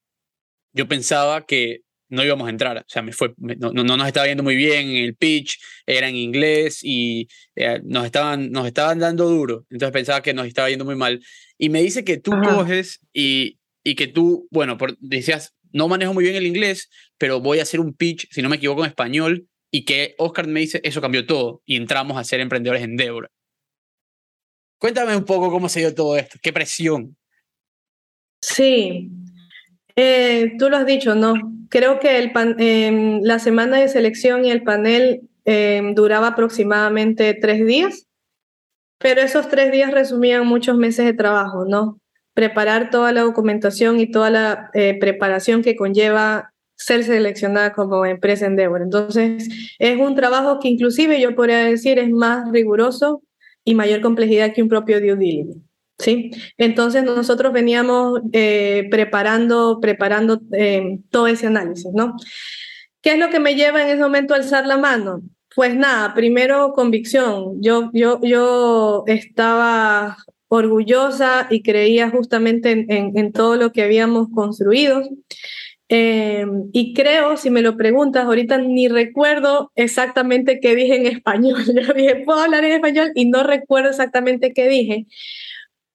[0.73, 3.97] yo pensaba que no íbamos a entrar, o sea, me fue, me- no, no no
[3.97, 8.51] nos estaba yendo muy bien en el pitch, era en inglés y eh, nos, estaban,
[8.51, 11.25] nos estaban dando duro, entonces pensaba que nos estaba yendo muy mal.
[11.57, 12.43] Y me dice que tú Ajá.
[12.43, 17.41] coges y, y que tú, bueno, por, decías, no manejo muy bien el inglés, pero
[17.41, 20.61] voy a hacer un pitch, si no me equivoco, en español, y que Oscar me
[20.61, 23.31] dice, eso cambió todo, y entramos a ser emprendedores en Débora.
[24.79, 27.17] Cuéntame un poco cómo se dio todo esto, qué presión.
[28.43, 29.09] Sí,
[29.97, 31.35] Eh, tú lo has dicho, ¿no?
[31.69, 38.07] Creo que em, la semana de selección y el panel em, duraba aproximadamente tres días,
[38.99, 41.99] pero esos tres días resumían muchos meses de trabajo, ¿no?
[42.35, 48.47] Preparar toda la documentación y toda la eh, preparación que conlleva ser seleccionada como empresa
[48.47, 48.83] Endeavor.
[48.83, 53.23] Entonces, es un trabajo que inclusive yo podría decir es más riguroso
[53.65, 55.72] y mayor complejidad que un propio due diligence.
[56.03, 56.31] ¿Sí?
[56.59, 62.17] Entonces nosotros veníamos eh, preparando, preparando eh, todo ese análisis, ¿no?
[63.01, 65.23] ¿Qué es lo que me lleva en ese momento a alzar la mano?
[65.55, 67.61] Pues nada, primero convicción.
[67.61, 70.17] Yo, yo, yo estaba
[70.49, 75.03] orgullosa y creía justamente en, en, en todo lo que habíamos construido.
[75.95, 81.63] Eh, y creo, si me lo preguntas, ahorita ni recuerdo exactamente qué dije en español.
[81.67, 85.07] Yo dije, puedo hablar en español y no recuerdo exactamente qué dije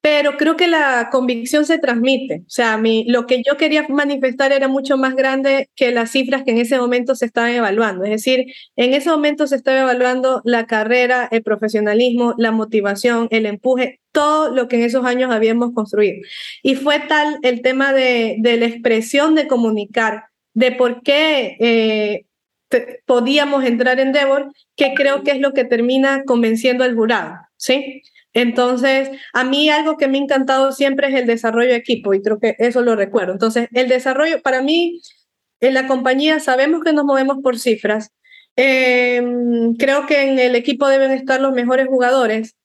[0.02, 2.44] pero creo que la convicción se transmite.
[2.46, 6.44] O sea, mi, lo que yo quería manifestar era mucho más grande que las cifras
[6.44, 8.06] que en ese momento se estaban evaluando.
[8.06, 13.46] Es decir, en ese momento se estaba evaluando la carrera, el profesionalismo, la motivación, el
[13.46, 16.16] empuje, todo lo que en esos años habíamos construido.
[16.64, 22.26] Y fue tal el tema de, de la expresión de comunicar, de por qué eh,
[22.70, 27.36] te, podíamos entrar en Devor, que creo que es lo que termina convenciendo al jurado.
[27.58, 28.04] ¿Sí?
[28.38, 32.22] Entonces, a mí algo que me ha encantado siempre es el desarrollo de equipo y
[32.22, 33.34] creo que eso lo recuerdo.
[33.34, 35.02] Entonces, el desarrollo, para mí,
[35.60, 38.12] en la compañía sabemos que nos movemos por cifras.
[38.56, 39.24] Eh,
[39.80, 42.56] creo que en el equipo deben estar los mejores jugadores,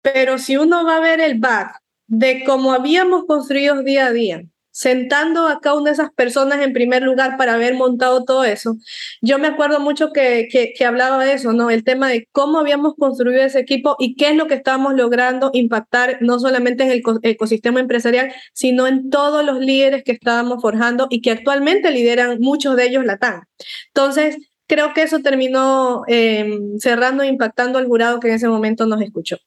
[0.00, 4.44] pero si uno va a ver el back de cómo habíamos construido día a día,
[4.70, 8.76] sentando a cada una de esas personas en primer lugar para haber montado todo eso.
[9.20, 11.70] Yo me acuerdo mucho que, que, hablaba de eso, ¿no?
[11.70, 15.50] El tema de cómo habíamos construido ese equipo y qué es lo que estábamos logrando
[15.52, 21.06] impactar no solamente en el ecosistema empresarial, sino en todos los líderes que estábamos forjando
[21.10, 23.42] y que actualmente lideran muchos de ellos la TAN.
[23.88, 28.86] Entonces, creo que eso terminó eh, cerrando e impactando al jurado que en ese momento
[28.86, 29.38] nos escuchó.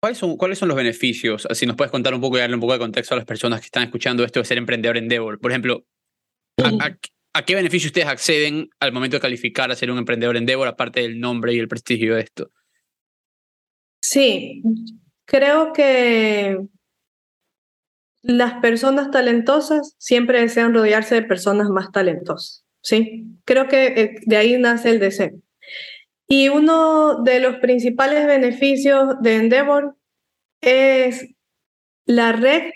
[0.00, 1.46] ¿Cuáles son, ¿Cuáles son los beneficios?
[1.52, 3.60] Si nos puedes contar un poco y darle un poco de contexto a las personas
[3.60, 5.40] que están escuchando esto de ser emprendedor en Endeavor.
[5.40, 5.84] Por ejemplo,
[6.62, 6.98] ¿a, a,
[7.32, 10.68] a qué beneficio ustedes acceden al momento de calificar a ser un emprendedor en Endeavor,
[10.68, 12.50] aparte del nombre y el prestigio de esto?
[14.00, 14.62] Sí,
[15.24, 16.58] creo que
[18.22, 22.64] las personas talentosas siempre desean rodearse de personas más talentosas.
[22.82, 23.24] sí.
[23.44, 25.30] Creo que eh, de ahí nace el deseo.
[26.28, 29.96] Y uno de los principales beneficios de Endeavor
[30.60, 31.26] es
[32.04, 32.70] la red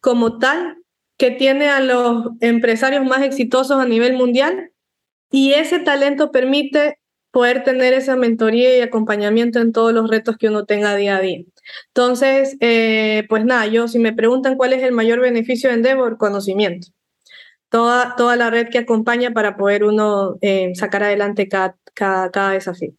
[0.00, 0.76] como tal
[1.16, 4.72] que tiene a los empresarios más exitosos a nivel mundial
[5.30, 6.98] y ese talento permite
[7.30, 11.20] poder tener esa mentoría y acompañamiento en todos los retos que uno tenga día a
[11.20, 11.40] día.
[11.88, 16.18] Entonces, eh, pues nada, yo si me preguntan cuál es el mayor beneficio de Endeavor,
[16.18, 16.88] conocimiento.
[17.68, 22.52] Toda, toda la red que acompaña para poder uno eh, sacar adelante cada, cada, cada
[22.52, 22.92] desafío.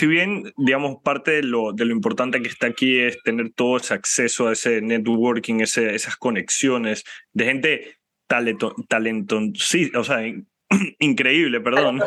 [0.00, 3.76] si bien, digamos, parte de lo, de lo importante que está aquí es tener todo
[3.76, 10.22] ese acceso a ese networking, ese, esas conexiones de gente talento, talento sí, o sea,
[11.00, 12.00] increíble, perdón,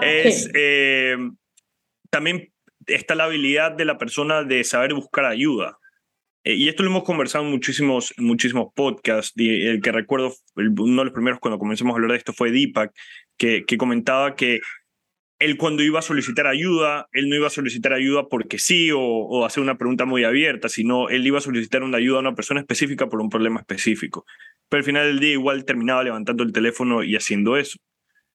[0.00, 1.16] es eh,
[2.10, 2.52] también
[2.86, 5.78] está la habilidad de la persona de saber buscar ayuda.
[6.44, 9.32] Eh, y esto lo hemos conversado en muchísimos, muchísimos podcasts.
[9.36, 12.92] El que recuerdo, uno de los primeros cuando comenzamos a hablar de esto fue Deepak,
[13.36, 14.60] que, que comentaba que
[15.42, 19.44] él cuando iba a solicitar ayuda, él no iba a solicitar ayuda porque sí o,
[19.44, 22.60] hacer una pregunta muy abierta, sino él iba a solicitar una ayuda a una persona
[22.60, 24.24] específica por un problema específico.
[24.68, 27.78] Pero al final del día igual terminaba levantando el teléfono y haciendo eso.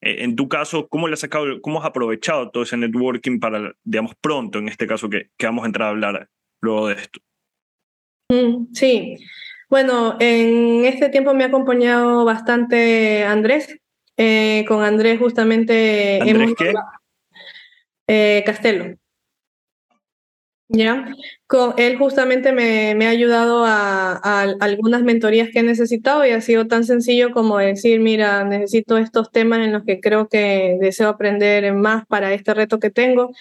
[0.01, 3.73] Eh, en tu caso, ¿cómo, le has sacado, ¿cómo has aprovechado todo ese networking para,
[3.83, 6.29] digamos, pronto, en este caso que, que vamos a entrar a hablar
[6.61, 7.21] luego de esto?
[8.73, 9.15] Sí,
[9.69, 13.79] bueno, en este tiempo me ha acompañado bastante Andrés.
[14.17, 16.19] Eh, con Andrés justamente...
[16.21, 16.73] ¿Andrés qué?
[18.07, 18.97] Eh, Castelo.
[20.69, 21.13] ¿Ya?
[21.45, 26.41] Con él justamente me, me ha ayudado a, algunas mentorías que he necesitado y ha
[26.41, 31.07] sido tan sencillo como decir, mira, necesito estos temas en los que creo que deseo
[31.07, 33.31] aprender más para este reto que tengo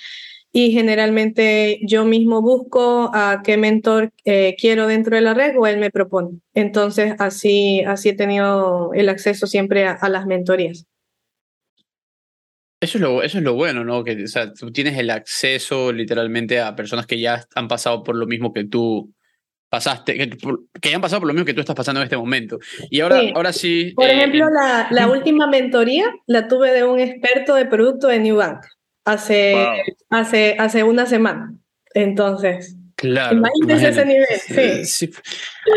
[0.56, 5.66] y generalmente yo mismo busco a qué mentor eh, quiero dentro de la red o
[5.66, 6.38] él me propone.
[6.54, 10.86] Entonces así, así he tenido el acceso siempre a las mentorías.
[12.80, 14.02] Eso es, lo, eso es lo bueno, ¿no?
[14.02, 18.16] Que o sea, tú tienes el acceso literalmente a personas que ya han pasado por
[18.16, 19.12] lo mismo que tú
[19.68, 20.30] pasaste, que,
[20.80, 22.58] que ya han pasado por lo mismo que tú estás pasando en este momento.
[22.88, 23.32] Y ahora sí.
[23.34, 27.66] Ahora sí por eh, ejemplo, la, la, última mentoría la tuve de un experto de
[27.66, 28.64] producto de New Bank
[29.06, 29.54] hace,
[30.10, 31.54] hace, hace una semana.
[31.94, 33.36] Entonces, Claro.
[33.36, 35.10] Imagínese ese nivel, sí.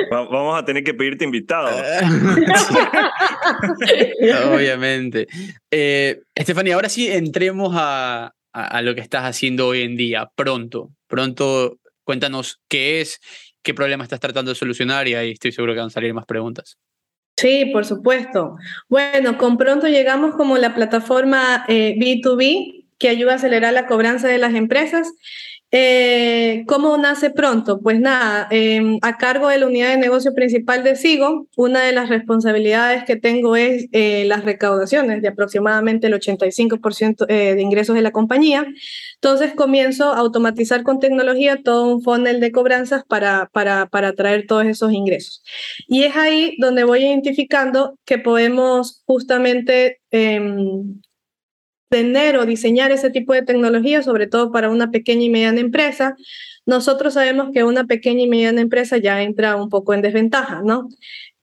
[0.10, 1.68] Vamos a tener que pedirte invitado.
[4.54, 5.28] Obviamente.
[5.70, 10.92] Eh, Estefanía, ahora sí entremos a, a, lo que estás haciendo hoy en día, pronto.
[11.08, 13.20] Pronto, cuéntanos qué es,
[13.64, 16.26] qué problema estás tratando de solucionar y ahí estoy seguro que van a salir más
[16.26, 16.78] preguntas.
[17.36, 18.56] Sí, por supuesto.
[18.88, 24.28] Bueno, con pronto llegamos como la plataforma eh, B2B que ayuda a acelerar la cobranza
[24.28, 25.12] de las empresas
[25.72, 27.80] eh, ¿Cómo nace pronto?
[27.80, 31.92] Pues nada, eh, a cargo de la unidad de negocio principal de SIGO, una de
[31.92, 37.96] las responsabilidades que tengo es eh, las recaudaciones de aproximadamente el 85% eh, de ingresos
[37.96, 38.66] de la compañía.
[39.16, 44.48] Entonces comienzo a automatizar con tecnología todo un funnel de cobranzas para, para, para traer
[44.48, 45.44] todos esos ingresos.
[45.88, 51.00] Y es ahí donde voy identificando que podemos justamente em,
[51.90, 56.16] tener o diseñar ese tipo de tecnología, sobre todo para una pequeña y mediana empresa,
[56.66, 60.88] nosotros sabemos que una pequeña y mediana empresa ya entra un poco en desventaja, ¿no?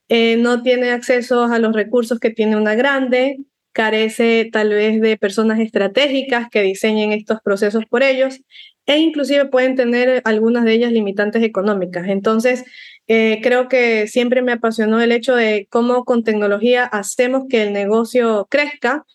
[0.09, 3.37] Eh, no tiene acceso a los recursos que tiene una grande,
[3.73, 8.39] carece tal vez de personas estratégicas que diseñen estos procesos por ellos
[8.87, 12.07] e inclusive pueden tener algunas de ellas limitantes económicas.
[12.07, 12.63] Entonces,
[13.07, 17.73] eh, creo que siempre me apasionó el hecho de cómo con tecnología hacemos que el
[17.73, 19.05] negocio crezca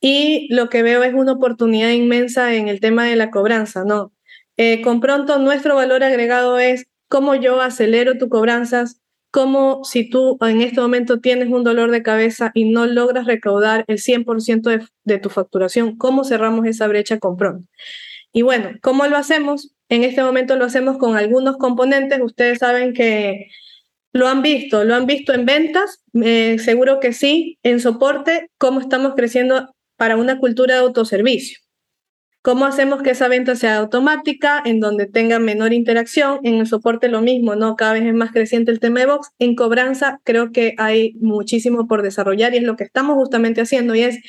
[0.00, 4.12] y lo que veo es una oportunidad inmensa en el tema de la cobranza, ¿no?
[4.56, 10.38] Eh, con pronto nuestro valor agregado es cómo yo acelero tus cobranzas, cómo si tú
[10.40, 14.86] en este momento tienes un dolor de cabeza y no logras recaudar el 100% de,
[15.04, 17.68] de tu facturación, cómo cerramos esa brecha con pronto.
[18.32, 19.74] Y bueno, ¿cómo lo hacemos?
[19.88, 22.20] En este momento lo hacemos con algunos componentes.
[22.22, 23.48] Ustedes saben que
[24.12, 28.80] lo han visto, lo han visto en ventas, eh, seguro que sí, en soporte, cómo
[28.80, 31.58] estamos creciendo para una cultura de autoservicio.
[32.40, 36.40] ¿Cómo hacemos que esa venta sea automática, en donde tenga menor interacción?
[36.42, 37.76] En el soporte lo mismo, ¿no?
[37.76, 39.32] Cada vez es más creciente el tema de Vox.
[39.38, 43.94] En cobranza creo que hay muchísimo por desarrollar y es lo que estamos justamente haciendo
[43.94, 44.20] y es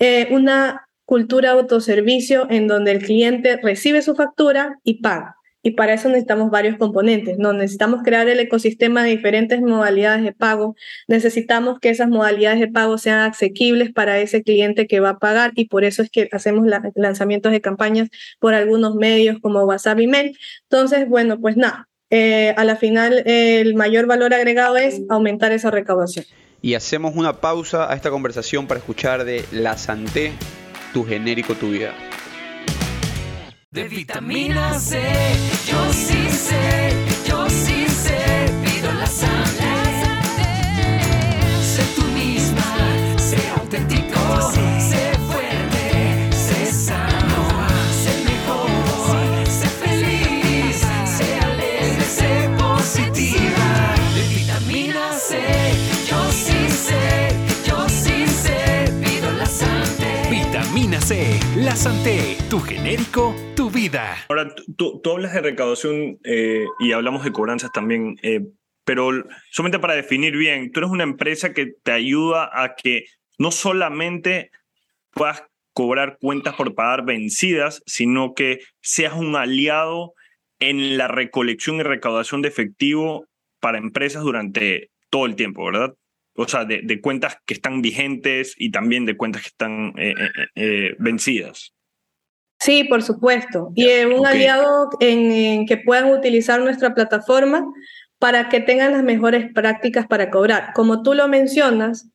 [0.00, 5.37] eh, una cultura autoservicio en donde el cliente recibe su factura y paga.
[5.62, 7.52] Y para eso necesitamos varios componentes, ¿no?
[7.52, 10.76] Necesitamos crear el ecosistema de diferentes modalidades de pago.
[11.08, 15.52] Necesitamos que esas modalidades de pago sean asequibles para ese cliente que va a pagar
[15.54, 18.08] y por eso es que hacemos lanzamientos de campañas
[18.38, 20.38] por algunos medios como WhatsApp y Mail.
[20.70, 25.70] Entonces, bueno, pues nada, eh, a la final el mayor valor agregado es aumentar esa
[25.70, 26.24] recaudación.
[26.60, 30.32] y hacemos una pausa a esta conversación para escuchar de La Santé,
[30.92, 31.94] tu genérico, tu vida.
[33.70, 34.98] De vitamina C,
[35.66, 36.90] yo sí sé,
[37.28, 39.74] yo sí sé, pido la Santé.
[41.60, 42.64] Sé tú misma,
[43.18, 47.46] sé auténtico, sé fuerte, sé sano,
[47.92, 53.94] sé mejor, sé feliz, sé alegre, sé positiva.
[54.14, 55.36] De vitamina C,
[56.08, 60.26] yo sí sé, yo sí sé, pido la Santé.
[60.30, 63.34] Vitamina C, la Santé, tu genérico,
[64.28, 68.40] Ahora, tú, tú hablas de recaudación eh, y hablamos de cobranzas también, eh,
[68.84, 69.10] pero
[69.50, 73.04] solamente para definir bien, tú eres una empresa que te ayuda a que
[73.38, 74.50] no solamente
[75.12, 80.14] puedas cobrar cuentas por pagar vencidas, sino que seas un aliado
[80.58, 83.26] en la recolección y recaudación de efectivo
[83.60, 85.94] para empresas durante todo el tiempo, ¿verdad?
[86.34, 90.14] O sea, de, de cuentas que están vigentes y también de cuentas que están eh,
[90.16, 91.74] eh, eh, vencidas.
[92.60, 93.72] Sí, por supuesto.
[93.74, 97.64] Y un aliado en, en que puedan utilizar nuestra plataforma
[98.18, 100.72] para que tengan las mejores prácticas para cobrar.
[100.74, 102.08] Como tú lo mencionas,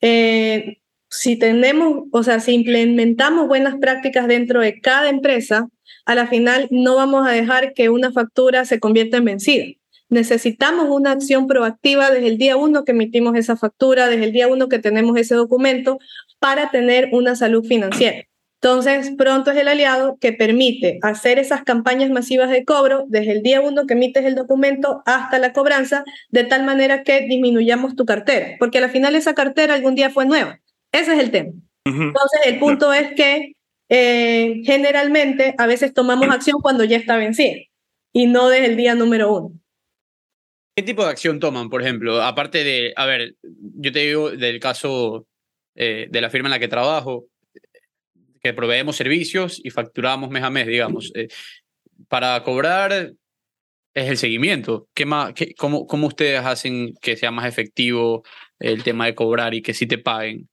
[0.00, 0.78] eh,
[1.10, 5.68] si tenemos, o sea, si implementamos buenas prácticas dentro de cada empresa,
[6.04, 9.64] a la final no vamos a dejar que una factura se convierta en vencida.
[10.10, 14.48] Necesitamos una acción proactiva desde el día uno que emitimos esa factura, desde el día
[14.48, 15.98] uno que tenemos ese documento,
[16.38, 18.24] para tener una salud financiera.
[18.60, 23.42] Entonces, pronto es el aliado que permite hacer esas campañas masivas de cobro desde el
[23.42, 28.04] día uno que emites el documento hasta la cobranza, de tal manera que disminuyamos tu
[28.04, 30.58] cartera, porque al final esa cartera algún día fue nueva.
[30.90, 31.52] Ese es el tema.
[31.84, 33.52] Entonces, el punto es que
[33.88, 37.56] eh, generalmente a veces tomamos acción cuando ya está vencida
[38.12, 39.52] y no desde el día número uno.
[40.76, 42.22] ¿Qué tipo de acción toman, por ejemplo?
[42.22, 45.26] Aparte de, a ver, yo te digo del caso
[45.76, 47.26] eh, de la firma en la que trabajo,
[48.42, 51.12] que proveemos servicios y facturamos mes a mes, digamos.
[51.14, 51.28] Eh,
[52.08, 53.12] para cobrar
[53.94, 54.88] es el seguimiento.
[54.94, 58.22] ¿Qué más, cómo, ¿Cómo ustedes hacen que sea más efectivo
[58.58, 60.48] el tema de cobrar y que sí te paguen?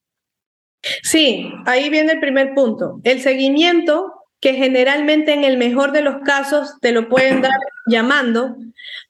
[1.02, 3.00] Sí, ahí viene el primer punto.
[3.04, 7.52] El seguimiento, que generalmente en el mejor de los casos te lo pueden dar
[7.86, 8.56] llamando,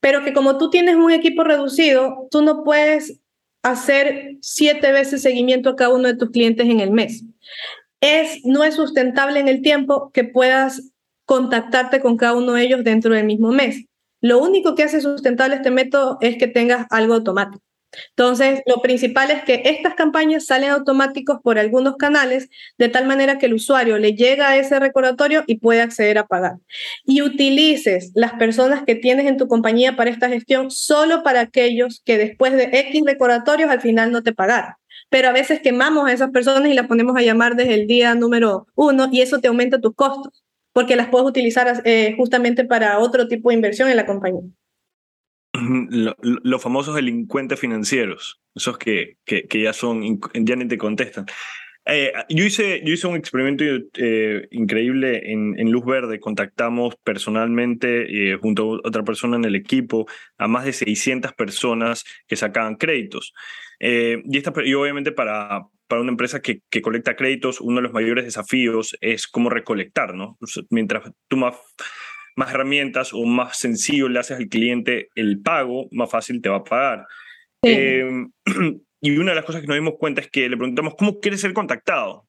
[0.01, 3.21] pero que como tú tienes un equipo reducido, tú no puedes
[3.63, 7.25] hacer siete veces seguimiento a cada uno de tus clientes en el mes.
[8.07, 10.93] Es, no es sustentable en el tiempo que puedas
[11.25, 13.85] contactarte con cada uno de ellos dentro del mismo mes.
[14.21, 17.63] Lo único que hace sustentable este método es que tengas algo automático.
[18.11, 22.49] Entonces, lo principal es que estas campañas salen automáticos por algunos canales,
[22.79, 26.27] de tal manera que el usuario le llega a ese recordatorio y puede acceder a
[26.27, 26.57] pagar.
[27.05, 32.03] Y utilices las personas que tienes en tu compañía para esta gestión solo para aquellos
[32.05, 34.75] que después de X recordatorios al final no te pagaron.
[35.09, 38.15] Pero a veces quemamos a esas personas y las ponemos a llamar desde el día
[38.15, 42.99] número uno y eso te aumenta tus costos, porque las puedes utilizar eh, justamente para
[42.99, 44.43] otro tipo de inversión en la compañía.
[45.55, 51.25] Lo- lo- los famosos delincuentes financieros, esos que, que, ya son, ya ni te contestan.
[51.87, 56.19] Eh, yo, hice, yo hice un experimento eh, increíble en, en Luz Verde.
[56.21, 62.05] Contactamos personalmente, eh, junto a otra persona en el equipo, a más de 600 personas
[62.27, 63.33] que sacaban créditos.
[63.81, 67.83] Eh, y, esta, y obviamente para, para una empresa que, que colecta créditos, uno de
[67.83, 70.37] los mayores desafíos es cómo recolectar, ¿no?
[70.41, 71.57] O sea, mientras tú más,
[72.37, 76.57] más herramientas o más sencillo le haces al cliente el pago, más fácil te va
[76.57, 77.07] a pagar.
[77.63, 77.71] Sí.
[77.73, 78.27] Eh,
[79.01, 81.41] y una de las cosas que nos dimos cuenta es que le preguntamos, ¿cómo quieres
[81.41, 82.27] ser contactado?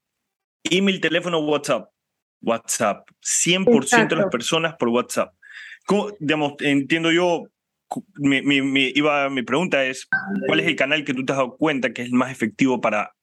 [0.63, 1.89] Email, teléfono, WhatsApp.
[2.41, 3.07] WhatsApp.
[3.21, 4.29] 100% de las Exacto.
[4.29, 5.33] personas por WhatsApp.
[5.85, 7.47] ¿Cómo, digamos, entiendo yo,
[8.15, 10.07] mi, mi, mi- iba, mi pregunta es,
[10.47, 12.81] ¿cuál es el canal que tú te has dado cuenta que es el más efectivo
[12.81, 13.13] para,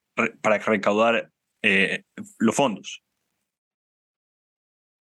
[0.40, 1.30] para recaudar
[1.62, 2.04] eh,
[2.38, 3.02] los fondos?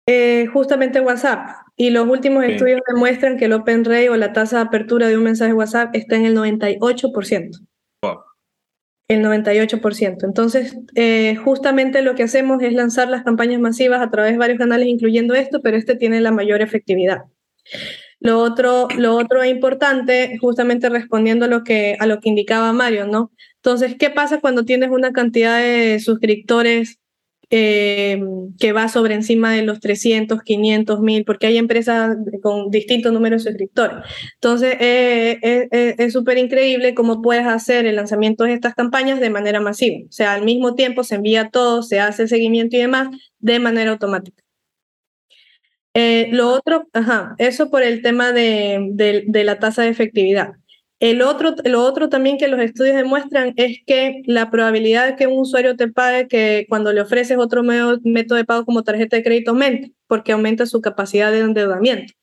[0.07, 1.47] Eh, justamente WhatsApp.
[1.75, 5.17] Y los últimos estudios demuestran que el open rate o la tasa de apertura de
[5.17, 7.59] un mensaje WhatsApp está en el 98%.
[8.01, 8.19] Wow.
[9.07, 10.25] El 98%.
[10.25, 14.57] Entonces, eh, justamente lo que hacemos es lanzar las campañas masivas a través de varios
[14.57, 17.21] canales, incluyendo esto, pero este tiene la mayor efectividad.
[18.19, 23.07] Lo otro, lo otro importante, justamente respondiendo a lo, que, a lo que indicaba Mario,
[23.07, 23.31] ¿no?
[23.55, 26.99] Entonces, ¿qué pasa cuando tienes una cantidad de suscriptores
[27.51, 28.21] eh,
[28.59, 33.43] que va sobre encima de los 300, 500 mil, porque hay empresas con distintos números
[33.43, 33.97] de suscriptores.
[34.35, 39.19] Entonces, eh, eh, eh, es súper increíble cómo puedes hacer el lanzamiento de estas campañas
[39.19, 40.05] de manera masiva.
[40.07, 43.09] O sea, al mismo tiempo se envía todo, se hace seguimiento y demás
[43.39, 44.43] de manera automática.
[45.95, 50.51] Eh, lo otro, ajá, eso por el tema de, de- de la tasa de efectividad.
[50.99, 55.27] El otro, lo otro también que los estudios demuestran es que la probabilidad de que
[55.27, 59.15] un usuario te pague que cuando le ofreces otro medio- método de pago como tarjeta
[59.15, 62.13] de crédito aumenta, porque aumenta su capacidad de endeudamiento.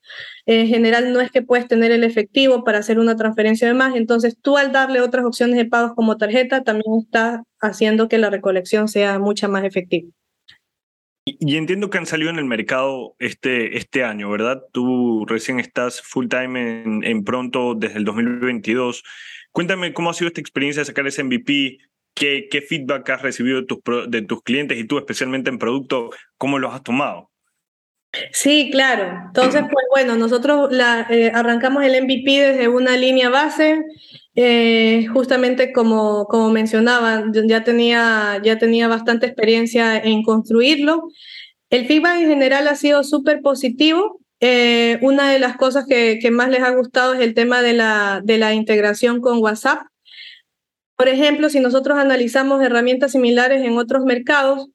[0.46, 3.96] En general no es que puedes tener el efectivo para hacer una transferencia de más,
[3.96, 8.30] entonces tú al darle otras opciones de pagos como tarjeta también estás haciendo que la
[8.30, 10.10] recolección sea mucha más efectiva.
[11.28, 14.62] Y entiendo que han salido en el mercado este, este año, ¿verdad?
[14.72, 19.02] Tú recién estás full time en, pronto desde el 2022.
[19.50, 21.78] Cuéntame cómo ha sido esta experiencia de sacar ese MVP,
[22.14, 26.10] qué, qué feedback has recibido de tus, de tus clientes y tú especialmente en producto,
[26.38, 27.32] cómo los has tomado.
[28.32, 29.24] Sí, claro.
[29.26, 30.70] Entonces, pues bueno, nosotros
[31.10, 33.82] eh, arrancamos el MVP desde una línea base,
[34.34, 41.08] eh, justamente como, como mencionaba, ya tenía, ya tenía bastante experiencia en construirlo.
[41.70, 44.20] El feedback en general ha sido súper positivo.
[44.40, 47.72] Eh, una de las cosas que, que más les ha gustado es el tema de
[47.72, 49.80] la, de la integración con WhatsApp.
[50.96, 54.68] Por ejemplo, si nosotros analizamos herramientas similares en otros mercados,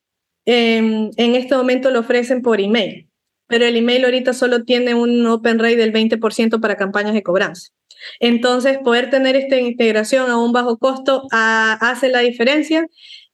[0.45, 3.10] en este momento lo ofrecen por email
[3.51, 7.71] pero el email ahorita solo tiene un open rate del 20% para campañas de cobranza.
[8.21, 12.87] Entonces, poder tener esta integración a un bajo costo ah, hace la diferencia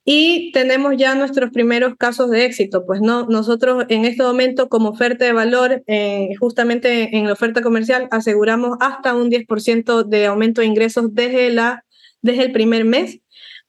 [0.04, 2.84] y tenemos ya nuestros primeros casos de éxito.
[2.84, 7.62] Pues no, nosotros en este momento como oferta de valor, eh, justamente en la oferta
[7.62, 11.84] comercial, aseguramos hasta un 10% de aumento de ingresos desde, la,
[12.22, 13.20] desde el primer mes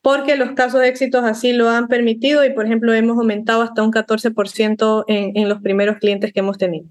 [0.02, 3.84] porque los casos de éxitos así lo han permitido y, por ejemplo, hemos aumentado hasta
[3.84, 6.88] un 14% en, en los primeros clientes que hemos tenido.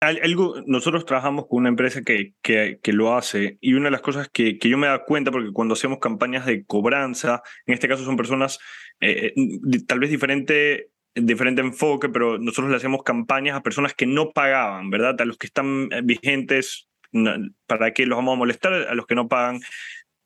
[0.00, 3.90] Al- Algo, nosotros trabajamos con una empresa que, que, que lo hace y una de
[3.90, 7.74] las cosas que, que yo me da cuenta, porque cuando hacemos campañas de cobranza, en
[7.74, 8.58] este caso son personas
[9.00, 14.06] eh, di- tal vez diferente, diferente enfoque, pero nosotros le hacemos campañas a personas que
[14.06, 15.20] no pagaban, ¿verdad?
[15.20, 16.88] A los que están eh, vigentes,
[17.66, 18.72] ¿para qué los vamos a molestar?
[18.72, 19.60] A los que no pagan.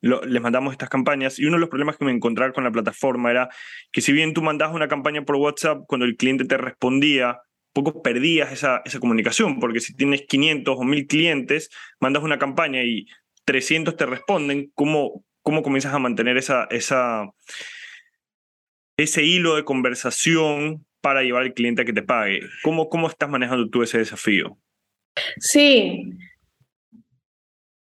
[0.03, 3.31] Les mandamos estas campañas y uno de los problemas que me encontraba con la plataforma
[3.31, 3.49] era
[3.91, 7.39] que si bien tú mandabas una campaña por WhatsApp, cuando el cliente te respondía,
[7.71, 11.69] poco perdías esa, esa comunicación, porque si tienes 500 o 1000 clientes,
[12.01, 13.07] mandas una campaña y
[13.45, 17.31] 300 te responden, ¿cómo, cómo comienzas a mantener esa, esa,
[18.97, 22.41] ese hilo de conversación para llevar al cliente a que te pague?
[22.61, 24.57] ¿Cómo, cómo estás manejando tú ese desafío?
[25.39, 26.11] Sí.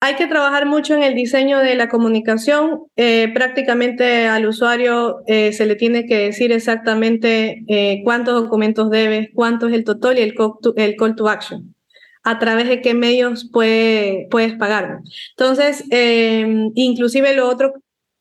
[0.06, 2.82] Hay que trabajar mucho en el diseño de la comunicación.
[2.98, 9.30] Eh, prácticamente al usuario eh, se le tiene que decir exactamente eh, cuántos documentos debes,
[9.34, 11.74] cuánto es el total y el call to, el call to action.
[12.22, 15.00] A través de qué medios puede, puedes pagarlo.
[15.38, 17.72] Entonces, eh, inclusive lo otro...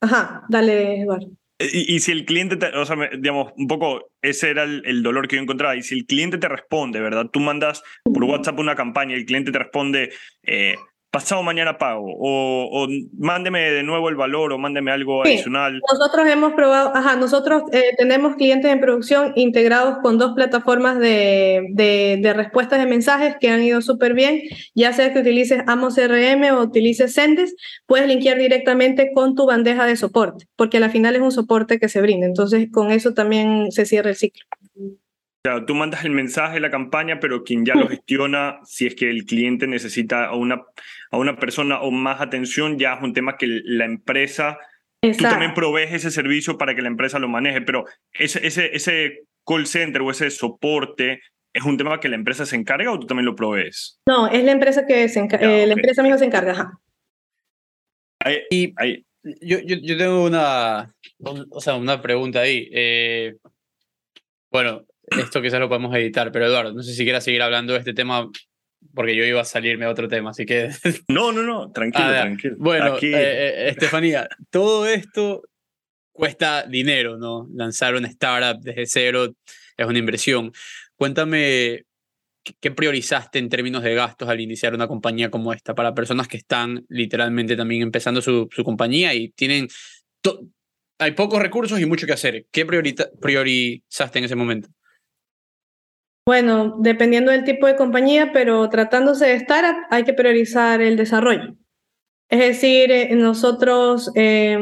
[0.00, 1.30] Ajá, dale, Eduardo.
[1.58, 5.02] Y, y si el cliente, te, o sea, digamos, un poco ese era el, el
[5.02, 5.74] dolor que yo encontraba.
[5.74, 7.26] Y si el cliente te responde, ¿verdad?
[7.32, 10.10] Tú mandas por WhatsApp una campaña y el cliente te responde,
[10.44, 10.76] eh,
[11.12, 12.88] pasado mañana pago, o, o
[13.18, 15.78] mándeme de nuevo el valor, o mándeme algo Sí, adicional.
[15.92, 21.66] Nosotros hemos probado, ajá, nosotros eh, tenemos clientes en producción integrados con dos plataformas de,
[21.74, 24.40] de, de respuestas de mensajes que han ido súper bien,
[24.74, 27.54] ya sea que utilices Amo CRM o utilices Sendes,
[27.84, 31.90] puedes linkear directamente con tu bandeja de soporte, porque al final es un soporte que
[31.90, 34.46] se brinda, entonces con eso también se cierra el ciclo.
[35.44, 38.94] O sea, tú mandas el mensaje, la campaña, pero quien ya lo gestiona, si es
[38.94, 40.62] que el cliente necesita a una,
[41.10, 44.56] a una persona o más atención, ya es un tema que la empresa,
[45.00, 45.30] tú Exacto.
[45.30, 49.66] también provees ese servicio para que la empresa lo maneje, pero ese, ese, ese call
[49.66, 51.20] center o ese soporte
[51.52, 53.98] es un tema que la empresa se encarga o tú también lo provees.
[54.06, 56.78] No, es la empresa que se enca- Ya, eh, la empresa misma se encarga, ajá.
[58.20, 59.04] Ahí- Y ahí-
[59.40, 60.94] yo, yo, yo tengo una,
[61.50, 62.68] o sea, una pregunta ahí.
[62.72, 63.34] Eh,
[64.52, 67.80] bueno, esto quizás lo podemos editar, pero Eduardo, no sé si quieras seguir hablando de
[67.80, 68.28] este tema,
[68.94, 70.70] porque yo iba a salirme a otro tema, así que...
[71.08, 72.56] No, no, no, tranquilo, Ah, tranquilo.
[72.58, 75.42] Bueno, Aquí- eh, eh, Estefanía, todo esto
[76.12, 77.48] cuesta dinero, ¿no?
[77.54, 79.34] Lanzar una startup desde cero
[79.76, 80.52] es una inversión.
[80.96, 81.84] Cuéntame,
[82.44, 86.28] ¿qué- ¿qué priorizaste en términos de gastos al iniciar una compañía como esta para personas
[86.28, 89.68] que están literalmente también empezando su, su compañía y tienen...
[90.98, 92.46] hay pocos recursos y mucho que hacer.
[92.52, 94.68] ¿Qué priorizaste en ese momento?
[96.24, 101.56] Bueno, dependiendo del tipo de compañía, pero tratándose de startup, hay que priorizar el desarrollo.
[102.28, 104.56] Es decir, eh, nosotros eh,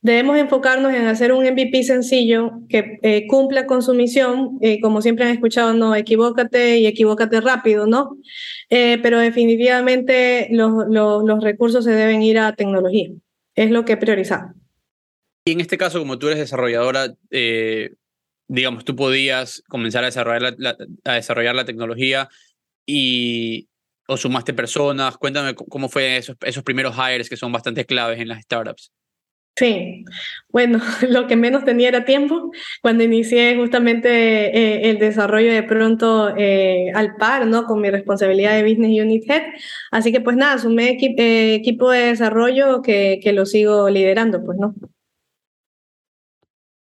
[0.00, 4.58] debemos enfocarnos en hacer un MVP sencillo que eh, cumpla con su misión.
[4.62, 8.16] eh, como siempre han escuchado, no, equivócate y equivócate rápido, ¿no?
[8.70, 13.10] Eh, pero definitivamente los, los, los recursos se deben ir a tecnología.
[13.54, 14.54] Es lo que priorizamos.
[15.46, 17.90] Y en este caso, como tú eres desarrolladora, eh,
[18.48, 22.28] digamos, tú podías comenzar a desarrollar la, la- a desarrollar la tecnología
[22.86, 23.68] y
[24.06, 25.16] o sumaste personas?
[25.16, 28.92] Cuéntame cómo fue esos, esos primeros hires que son bastante claves en las startups.
[29.56, 30.04] Sí,
[30.48, 32.50] bueno, lo que menos tenía era tiempo.
[32.82, 34.08] Cuando inicié justamente
[34.48, 37.64] eh, el desarrollo de pronto eh, al par, ¿no?
[37.64, 39.42] Con mi responsabilidad de Business Unit Head.
[39.92, 44.42] Así que pues nada, sumé equi- eh, equipo de desarrollo que, que lo sigo liderando,
[44.44, 44.74] pues, ¿no?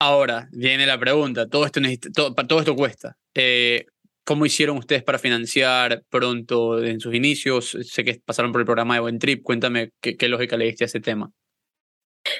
[0.05, 1.79] Ahora viene la pregunta, todo esto,
[2.13, 3.15] todo, todo esto cuesta.
[3.33, 3.85] Eh,
[4.25, 7.77] ¿Cómo hicieron ustedes para financiar pronto en sus inicios?
[7.83, 10.87] Sé que pasaron por el programa de Buen Trip, cuéntame qué, lógica le diste a
[10.87, 11.31] ese tema.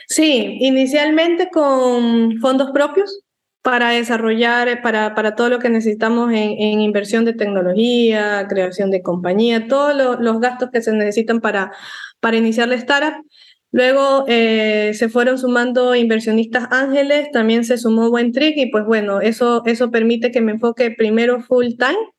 [0.08, 3.22] Sí, inicialmente con fondos propios
[3.62, 9.68] para desarrollar, para, para todo lo que necesitamos en, inversión de tecnología, creación de compañía,
[9.70, 11.72] todos lo- los gastos que se necesitan para,
[12.20, 13.26] para iniciar la startup.
[13.74, 19.20] Luego eh, se fueron sumando inversionistas ángeles, también se sumó Buen Trick y pues bueno,
[19.20, 22.14] eso, eso permite que me enfoque primero full time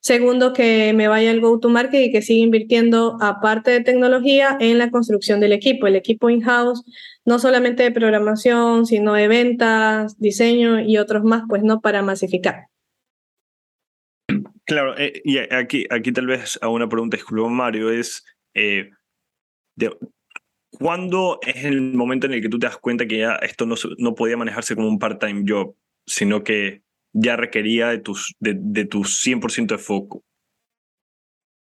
[0.00, 4.90] Segundo, que me vaya al go-to-market y que siga invirtiendo, aparte de tecnología, en la
[4.90, 5.86] construcción del equipo.
[5.86, 6.84] El equipo in-house,
[7.24, 12.66] no solamente de programación, sino de ventas, diseño y otros más, pues no para masificar.
[14.64, 18.24] Claro, eh, y aquí, aquí tal vez hago una pregunta, disculpa Mario, es
[18.54, 18.90] eh,
[19.76, 19.96] de-
[20.78, 23.74] ¿cuándo es el momento en el que tú te das cuenta que ya esto no,
[23.98, 25.74] no podía manejarse como un part-time job,
[26.06, 28.02] sino que ya requería de,
[28.40, 30.24] de tu 100% de foco?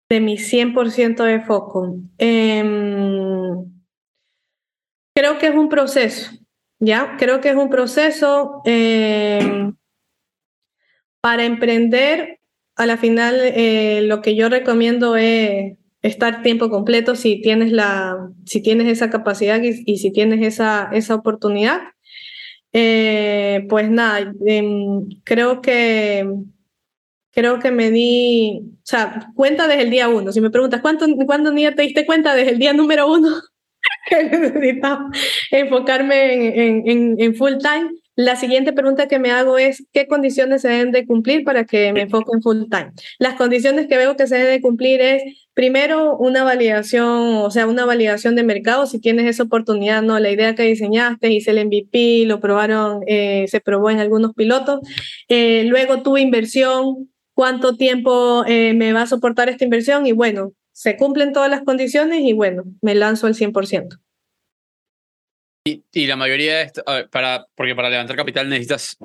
[0.10, 1.98] De mi 100% de foco.
[2.18, 3.64] Em,
[5.16, 6.32] creo que es un proceso,
[6.80, 7.16] ¿ya?
[7.18, 9.76] Creo que es un proceso em,
[11.22, 12.38] para emprender.
[12.76, 18.18] A la final, eh, lo que yo recomiendo es estar tiempo completo si tienes, la,
[18.46, 21.82] si tienes esa capacidad y, y si tienes esa, esa oportunidad.
[22.72, 26.26] Eh, pues nada, em, creo que
[27.32, 30.32] creo que me di, o sea, cuenta desde el día uno.
[30.32, 32.36] Si me preguntas, ¿cuánto, ¿cuándo día te diste cuenta?
[32.36, 33.30] Desde el día número uno
[34.10, 35.10] que necesitaba
[35.52, 37.92] enfocarme en, en, en, en full time.
[38.16, 41.94] La siguiente pregunta que me hago es, ¿qué condiciones se deben de cumplir para que
[41.94, 42.92] me enfoque en full time?
[43.18, 45.24] Las condiciones que veo que se deben de cumplir es,
[45.60, 50.18] primero, una validación, o sea, una validación de mercado, si tienes esa oportunidad, ¿no?
[50.18, 54.80] La idea que diseñaste, hice el MVP, lo probaron, eh, se probó en algunos pilotos.
[55.28, 60.54] Eh, luego, tu inversión, cuánto tiempo eh, me va a soportar esta inversión y bueno,
[60.72, 64.00] se cumplen todas las condiciones y bueno, me lanzo al 100%.
[65.66, 68.98] Y, y la mayoría de esto, para, porque para levantar capital necesitas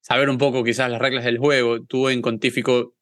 [0.00, 1.82] saber un poco quizás las reglas del juego.
[1.82, 2.94] Tú en Contífico,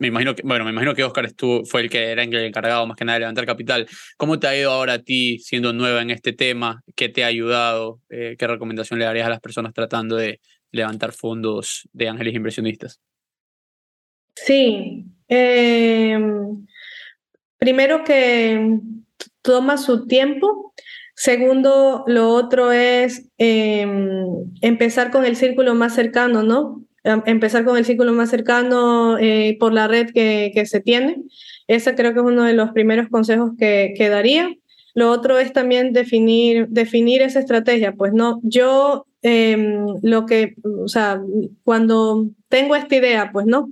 [0.00, 2.86] me imagino que, bueno, me imagino que Oscar estuvo, fue el que era el encargado
[2.86, 3.86] más que nada de levantar capital.
[4.16, 6.82] ¿Cómo te ha ido ahora a ti siendo nueva en este tema?
[6.96, 8.00] ¿Qué te ha ayudado?
[8.08, 10.40] Eh, ¿Qué recomendación le darías a las personas tratando de
[10.72, 12.98] levantar fondos de ángeles inversionistas?
[14.34, 15.04] Sí.
[15.28, 16.18] Eh,
[17.58, 18.78] primero que
[19.42, 20.72] toma su tiempo.
[21.14, 23.86] Segundo, lo otro es eh,
[24.62, 26.86] empezar con el círculo más cercano, ¿no?
[27.04, 31.16] Em- Empezar con el círculo más cercano eh, por la red que, que se tiene.
[31.66, 34.50] Ese creo que es uno de los primeros consejos que, que daría.
[34.94, 37.92] Lo otro es también definir, definir esa estrategia.
[37.92, 41.20] Pues no, yo em, lo que, o sea,
[41.64, 43.70] cuando tengo esta idea, pues no,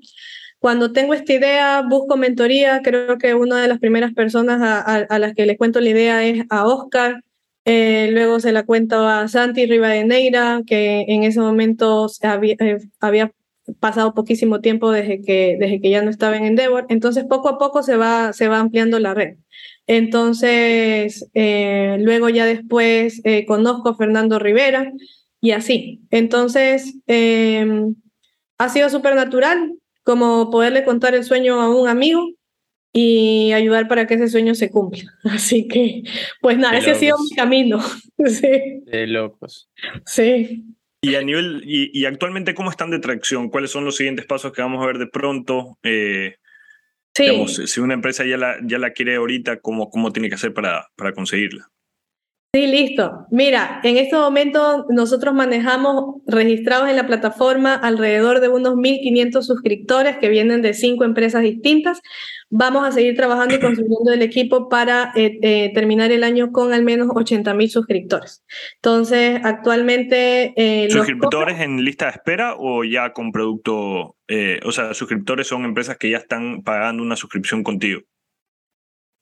[0.60, 2.80] cuando tengo esta idea, busco mentoría.
[2.82, 5.90] Creo que una de las primeras personas a, a- a las que le cuento la
[5.90, 7.22] idea es a Oscar.
[7.70, 13.30] Eh, luego se la cuento a Santi Rivadeneira, que en ese momento eh, había
[13.78, 16.86] pasado poquísimo tiempo desde que, desde que ya no estaba en Endeavor.
[16.88, 19.36] Entonces, poco a poco se va, se va ampliando la red.
[19.86, 24.90] Entonces, eh, luego ya después conozco a Fernando Rivera
[25.42, 26.00] y así.
[26.10, 26.94] Entonces,
[28.56, 32.30] ha sido súper natural como poderle contar el sueño a un amigo
[32.92, 35.02] y ayudar para que ese sueño se cumpla.
[35.24, 36.02] Así que,
[36.40, 37.80] pues nada, ese ha sido mi camino.
[38.26, 39.70] Sí, De locos.
[40.06, 40.64] sí.
[41.00, 43.48] Y a nivel, y, y actualmente, ¿cómo están de tracción?
[43.50, 45.78] ¿Cuáles son los siguientes pasos que vamos a ver de pronto?
[45.82, 46.34] Eh,
[47.14, 47.24] Sí.
[47.24, 50.52] digamos, si una empresa ya la, ya la quiere ahorita, ¿cómo, cómo tiene que hacer
[50.54, 51.68] para, para conseguirla?
[52.54, 53.26] Sí, listo.
[53.30, 60.16] Mira, en este momento nosotros manejamos registrados en la plataforma alrededor de unos 1.500 suscriptores
[60.16, 62.00] que vienen de cinco empresas distintas.
[62.48, 66.72] Vamos a seguir trabajando y construyendo el equipo para eh, eh, terminar el año con
[66.72, 68.42] al menos 80.000 suscriptores.
[68.76, 70.54] Entonces, actualmente...
[70.56, 74.16] eh, los ¿Suscriptores en lista de espera o ya con producto?
[74.64, 78.00] o sea, suscriptores son empresas que ya están pagando una suscripción contigo.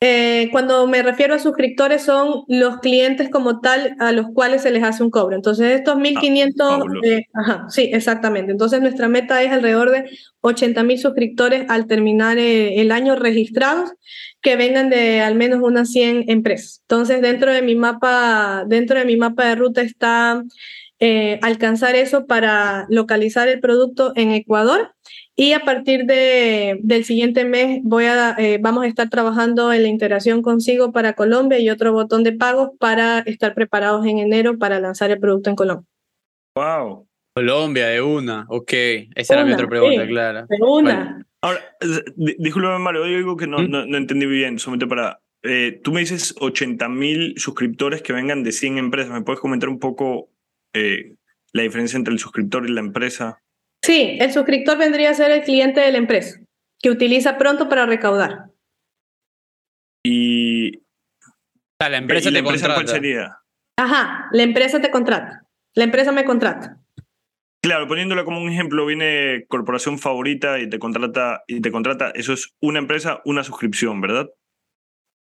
[0.01, 4.71] Eh, cuando me refiero a suscriptores son los clientes como tal a los cuales se
[4.71, 5.35] les hace un cobro.
[5.35, 7.09] Entonces estos 1.500, fabuloso.
[7.09, 8.53] eh, ajá, sí, exactamente.
[8.53, 10.11] Entonces nuestra meta es alrededor de
[10.43, 13.95] 80.000 suscriptores al terminar eh, el año registrados
[14.43, 16.81] que vengan de al menos unas 100 empresas.
[16.83, 20.45] Entonces dentro de mi mapa, dentro de mi mapa de ruta está
[21.01, 24.93] eh, alcanzar eso para localizar el producto en Ecuador
[25.35, 29.83] y a partir de, del siguiente mes voy a, eh, vamos a estar trabajando en
[29.83, 34.59] la integración consigo para Colombia y otro botón de pagos para estar preparados en enero
[34.59, 35.87] para lanzar el producto en Colombia.
[36.55, 37.07] Wow.
[37.35, 38.47] Colombia, de una.
[38.49, 38.73] Ok,
[39.15, 40.47] esa era mi Una, otra pregunta, sí, Clara.
[40.49, 41.27] de una.
[41.43, 41.87] Ahora, eh,
[42.17, 43.71] di- discúlpame, Mario, hay algo que no, ¿Mm?
[43.71, 45.21] no, no entendí bien, solamente para...
[45.43, 49.13] eh, tú me dices 80.000 suscriptores que vengan de 100 empresas.
[49.13, 50.31] ¿Me puedes comentar un poco
[50.77, 51.17] eh,
[51.53, 53.41] la diferencia entre el suscriptor y la empresa?
[53.83, 56.41] Sí, el suscriptor vendría a ser el cliente de la empresa
[56.81, 58.51] que utiliza pronto para recaudar.
[60.05, 60.83] Y,
[61.81, 62.95] la empresa ¿y la te empresa cuál contrata.
[62.95, 63.39] sería?
[63.79, 65.43] Ajá, la empresa te contrata.
[65.75, 66.79] La empresa me contrata.
[67.63, 72.33] Claro, poniéndola como un ejemplo, viene corporación favorita y te contrata, y te contrata, eso
[72.33, 74.29] es una empresa, una suscripción, ¿verdad?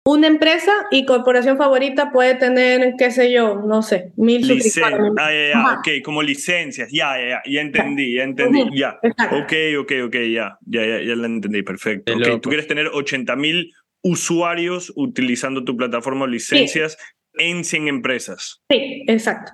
[0.06, 5.12] Una empresa y corporación favorita puede tener, qué sé yo, no sé, mil Licen suscriptores.
[5.20, 8.98] ah, ya, ya, ok, como licencias, ya, ya, ya, ya entendí, ya entendí, ya.
[9.04, 9.36] exacto.
[9.38, 12.18] Ok, ok, ok, ya, ya, ya, ya la entendí, perfecto.
[12.18, 13.72] De Ok, tú quieres tener 80 mil
[14.02, 16.98] usuarios utilizando tu plataforma o licencias
[17.34, 18.62] en 100 empresas.
[18.72, 19.52] Sí, exacto.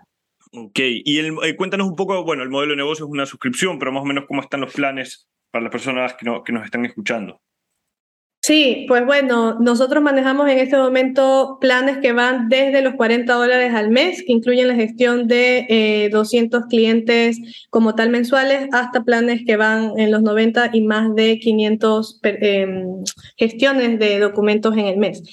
[0.54, 3.78] Ok, y el- eh, cuéntanos un poco, bueno, el modelo de negocio es una suscripción,
[3.80, 6.64] pero más o menos cómo están los planes para las personas que, no- que nos
[6.64, 7.42] están escuchando.
[8.48, 13.74] Sí, pues bueno, nosotros manejamos en este momento planes que van desde los 40 dólares
[13.74, 17.40] al mes, que incluyen la gestión de eh, 200 clientes
[17.72, 22.38] como tal mensuales, hasta planes que van en los 90 y más de 500 per-
[22.44, 23.04] em,
[23.36, 25.24] gestiones de documentos en el mes.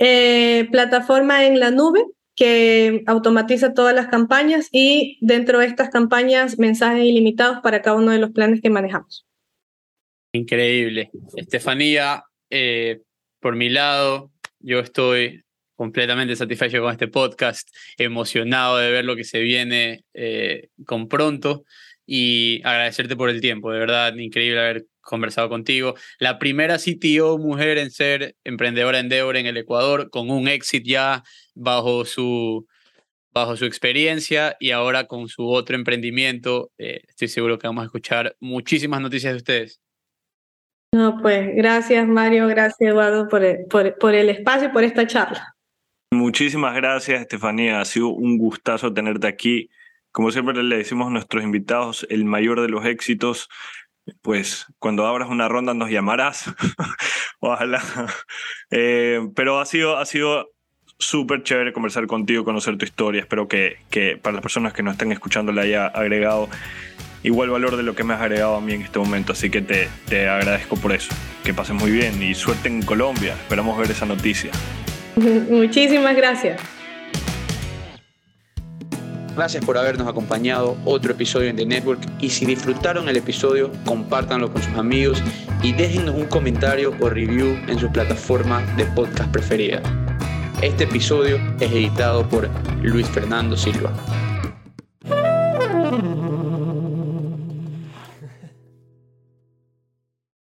[0.00, 6.58] Eh, plataforma en la nube que automatiza todas las campañas y dentro de estas campañas
[6.58, 9.28] mensajes ilimitados para cada uno de los planes que manejamos.
[10.32, 11.10] Increíble.
[11.36, 13.00] Estefanía, eh,
[13.40, 15.44] por mi lado, yo estoy
[15.78, 21.64] completamente satisfecho con este podcast, emocionado de ver lo que se viene eh, con pronto
[22.04, 25.94] y agradecerte por el tiempo, de verdad, increíble haber conversado contigo.
[26.18, 31.22] La primera CTO mujer en ser emprendedora Endeavor en el Ecuador, con un éxito ya
[31.54, 32.66] bajo su,
[33.30, 36.72] bajo su experiencia y ahora con su otro emprendimiento.
[36.78, 39.80] eh, estoy seguro que vamos a escuchar muchísimas noticias de ustedes.
[40.92, 45.54] No, pues gracias Mario, gracias Eduardo por el, por, el espacio y por esta charla.
[46.10, 47.80] Muchísimas gracias, Estefanía.
[47.80, 49.68] Ha sido un gustazo tenerte aquí.
[50.10, 53.48] Como siempre le decimos a nuestros invitados, el mayor de los éxitos.
[54.22, 56.54] Pues cuando abras una ronda nos llamarás.
[57.40, 57.82] Ojalá.
[58.70, 60.50] Eh, pero ha sido, ha sido
[60.98, 63.20] súper chévere conversar contigo, conocer tu historia.
[63.20, 66.48] Espero que, que para las personas que nos están escuchando le haya agregado
[67.22, 69.32] igual valor de lo que me has agregado a mí en este momento.
[69.32, 71.10] Así que te, te agradezco por eso.
[71.44, 73.34] Que pases muy bien y suerte en Colombia.
[73.34, 74.50] Esperamos ver esa noticia.
[75.16, 76.60] Muchísimas gracias.
[79.38, 84.52] Gracias por habernos acompañado otro episodio en The Network y si disfrutaron el episodio, compártanlo
[84.52, 85.22] con sus amigos
[85.62, 89.80] y déjennos un comentario o review en su plataforma de podcast preferida.
[90.60, 92.50] Este episodio es editado por
[92.82, 93.92] Luis Fernando Silva.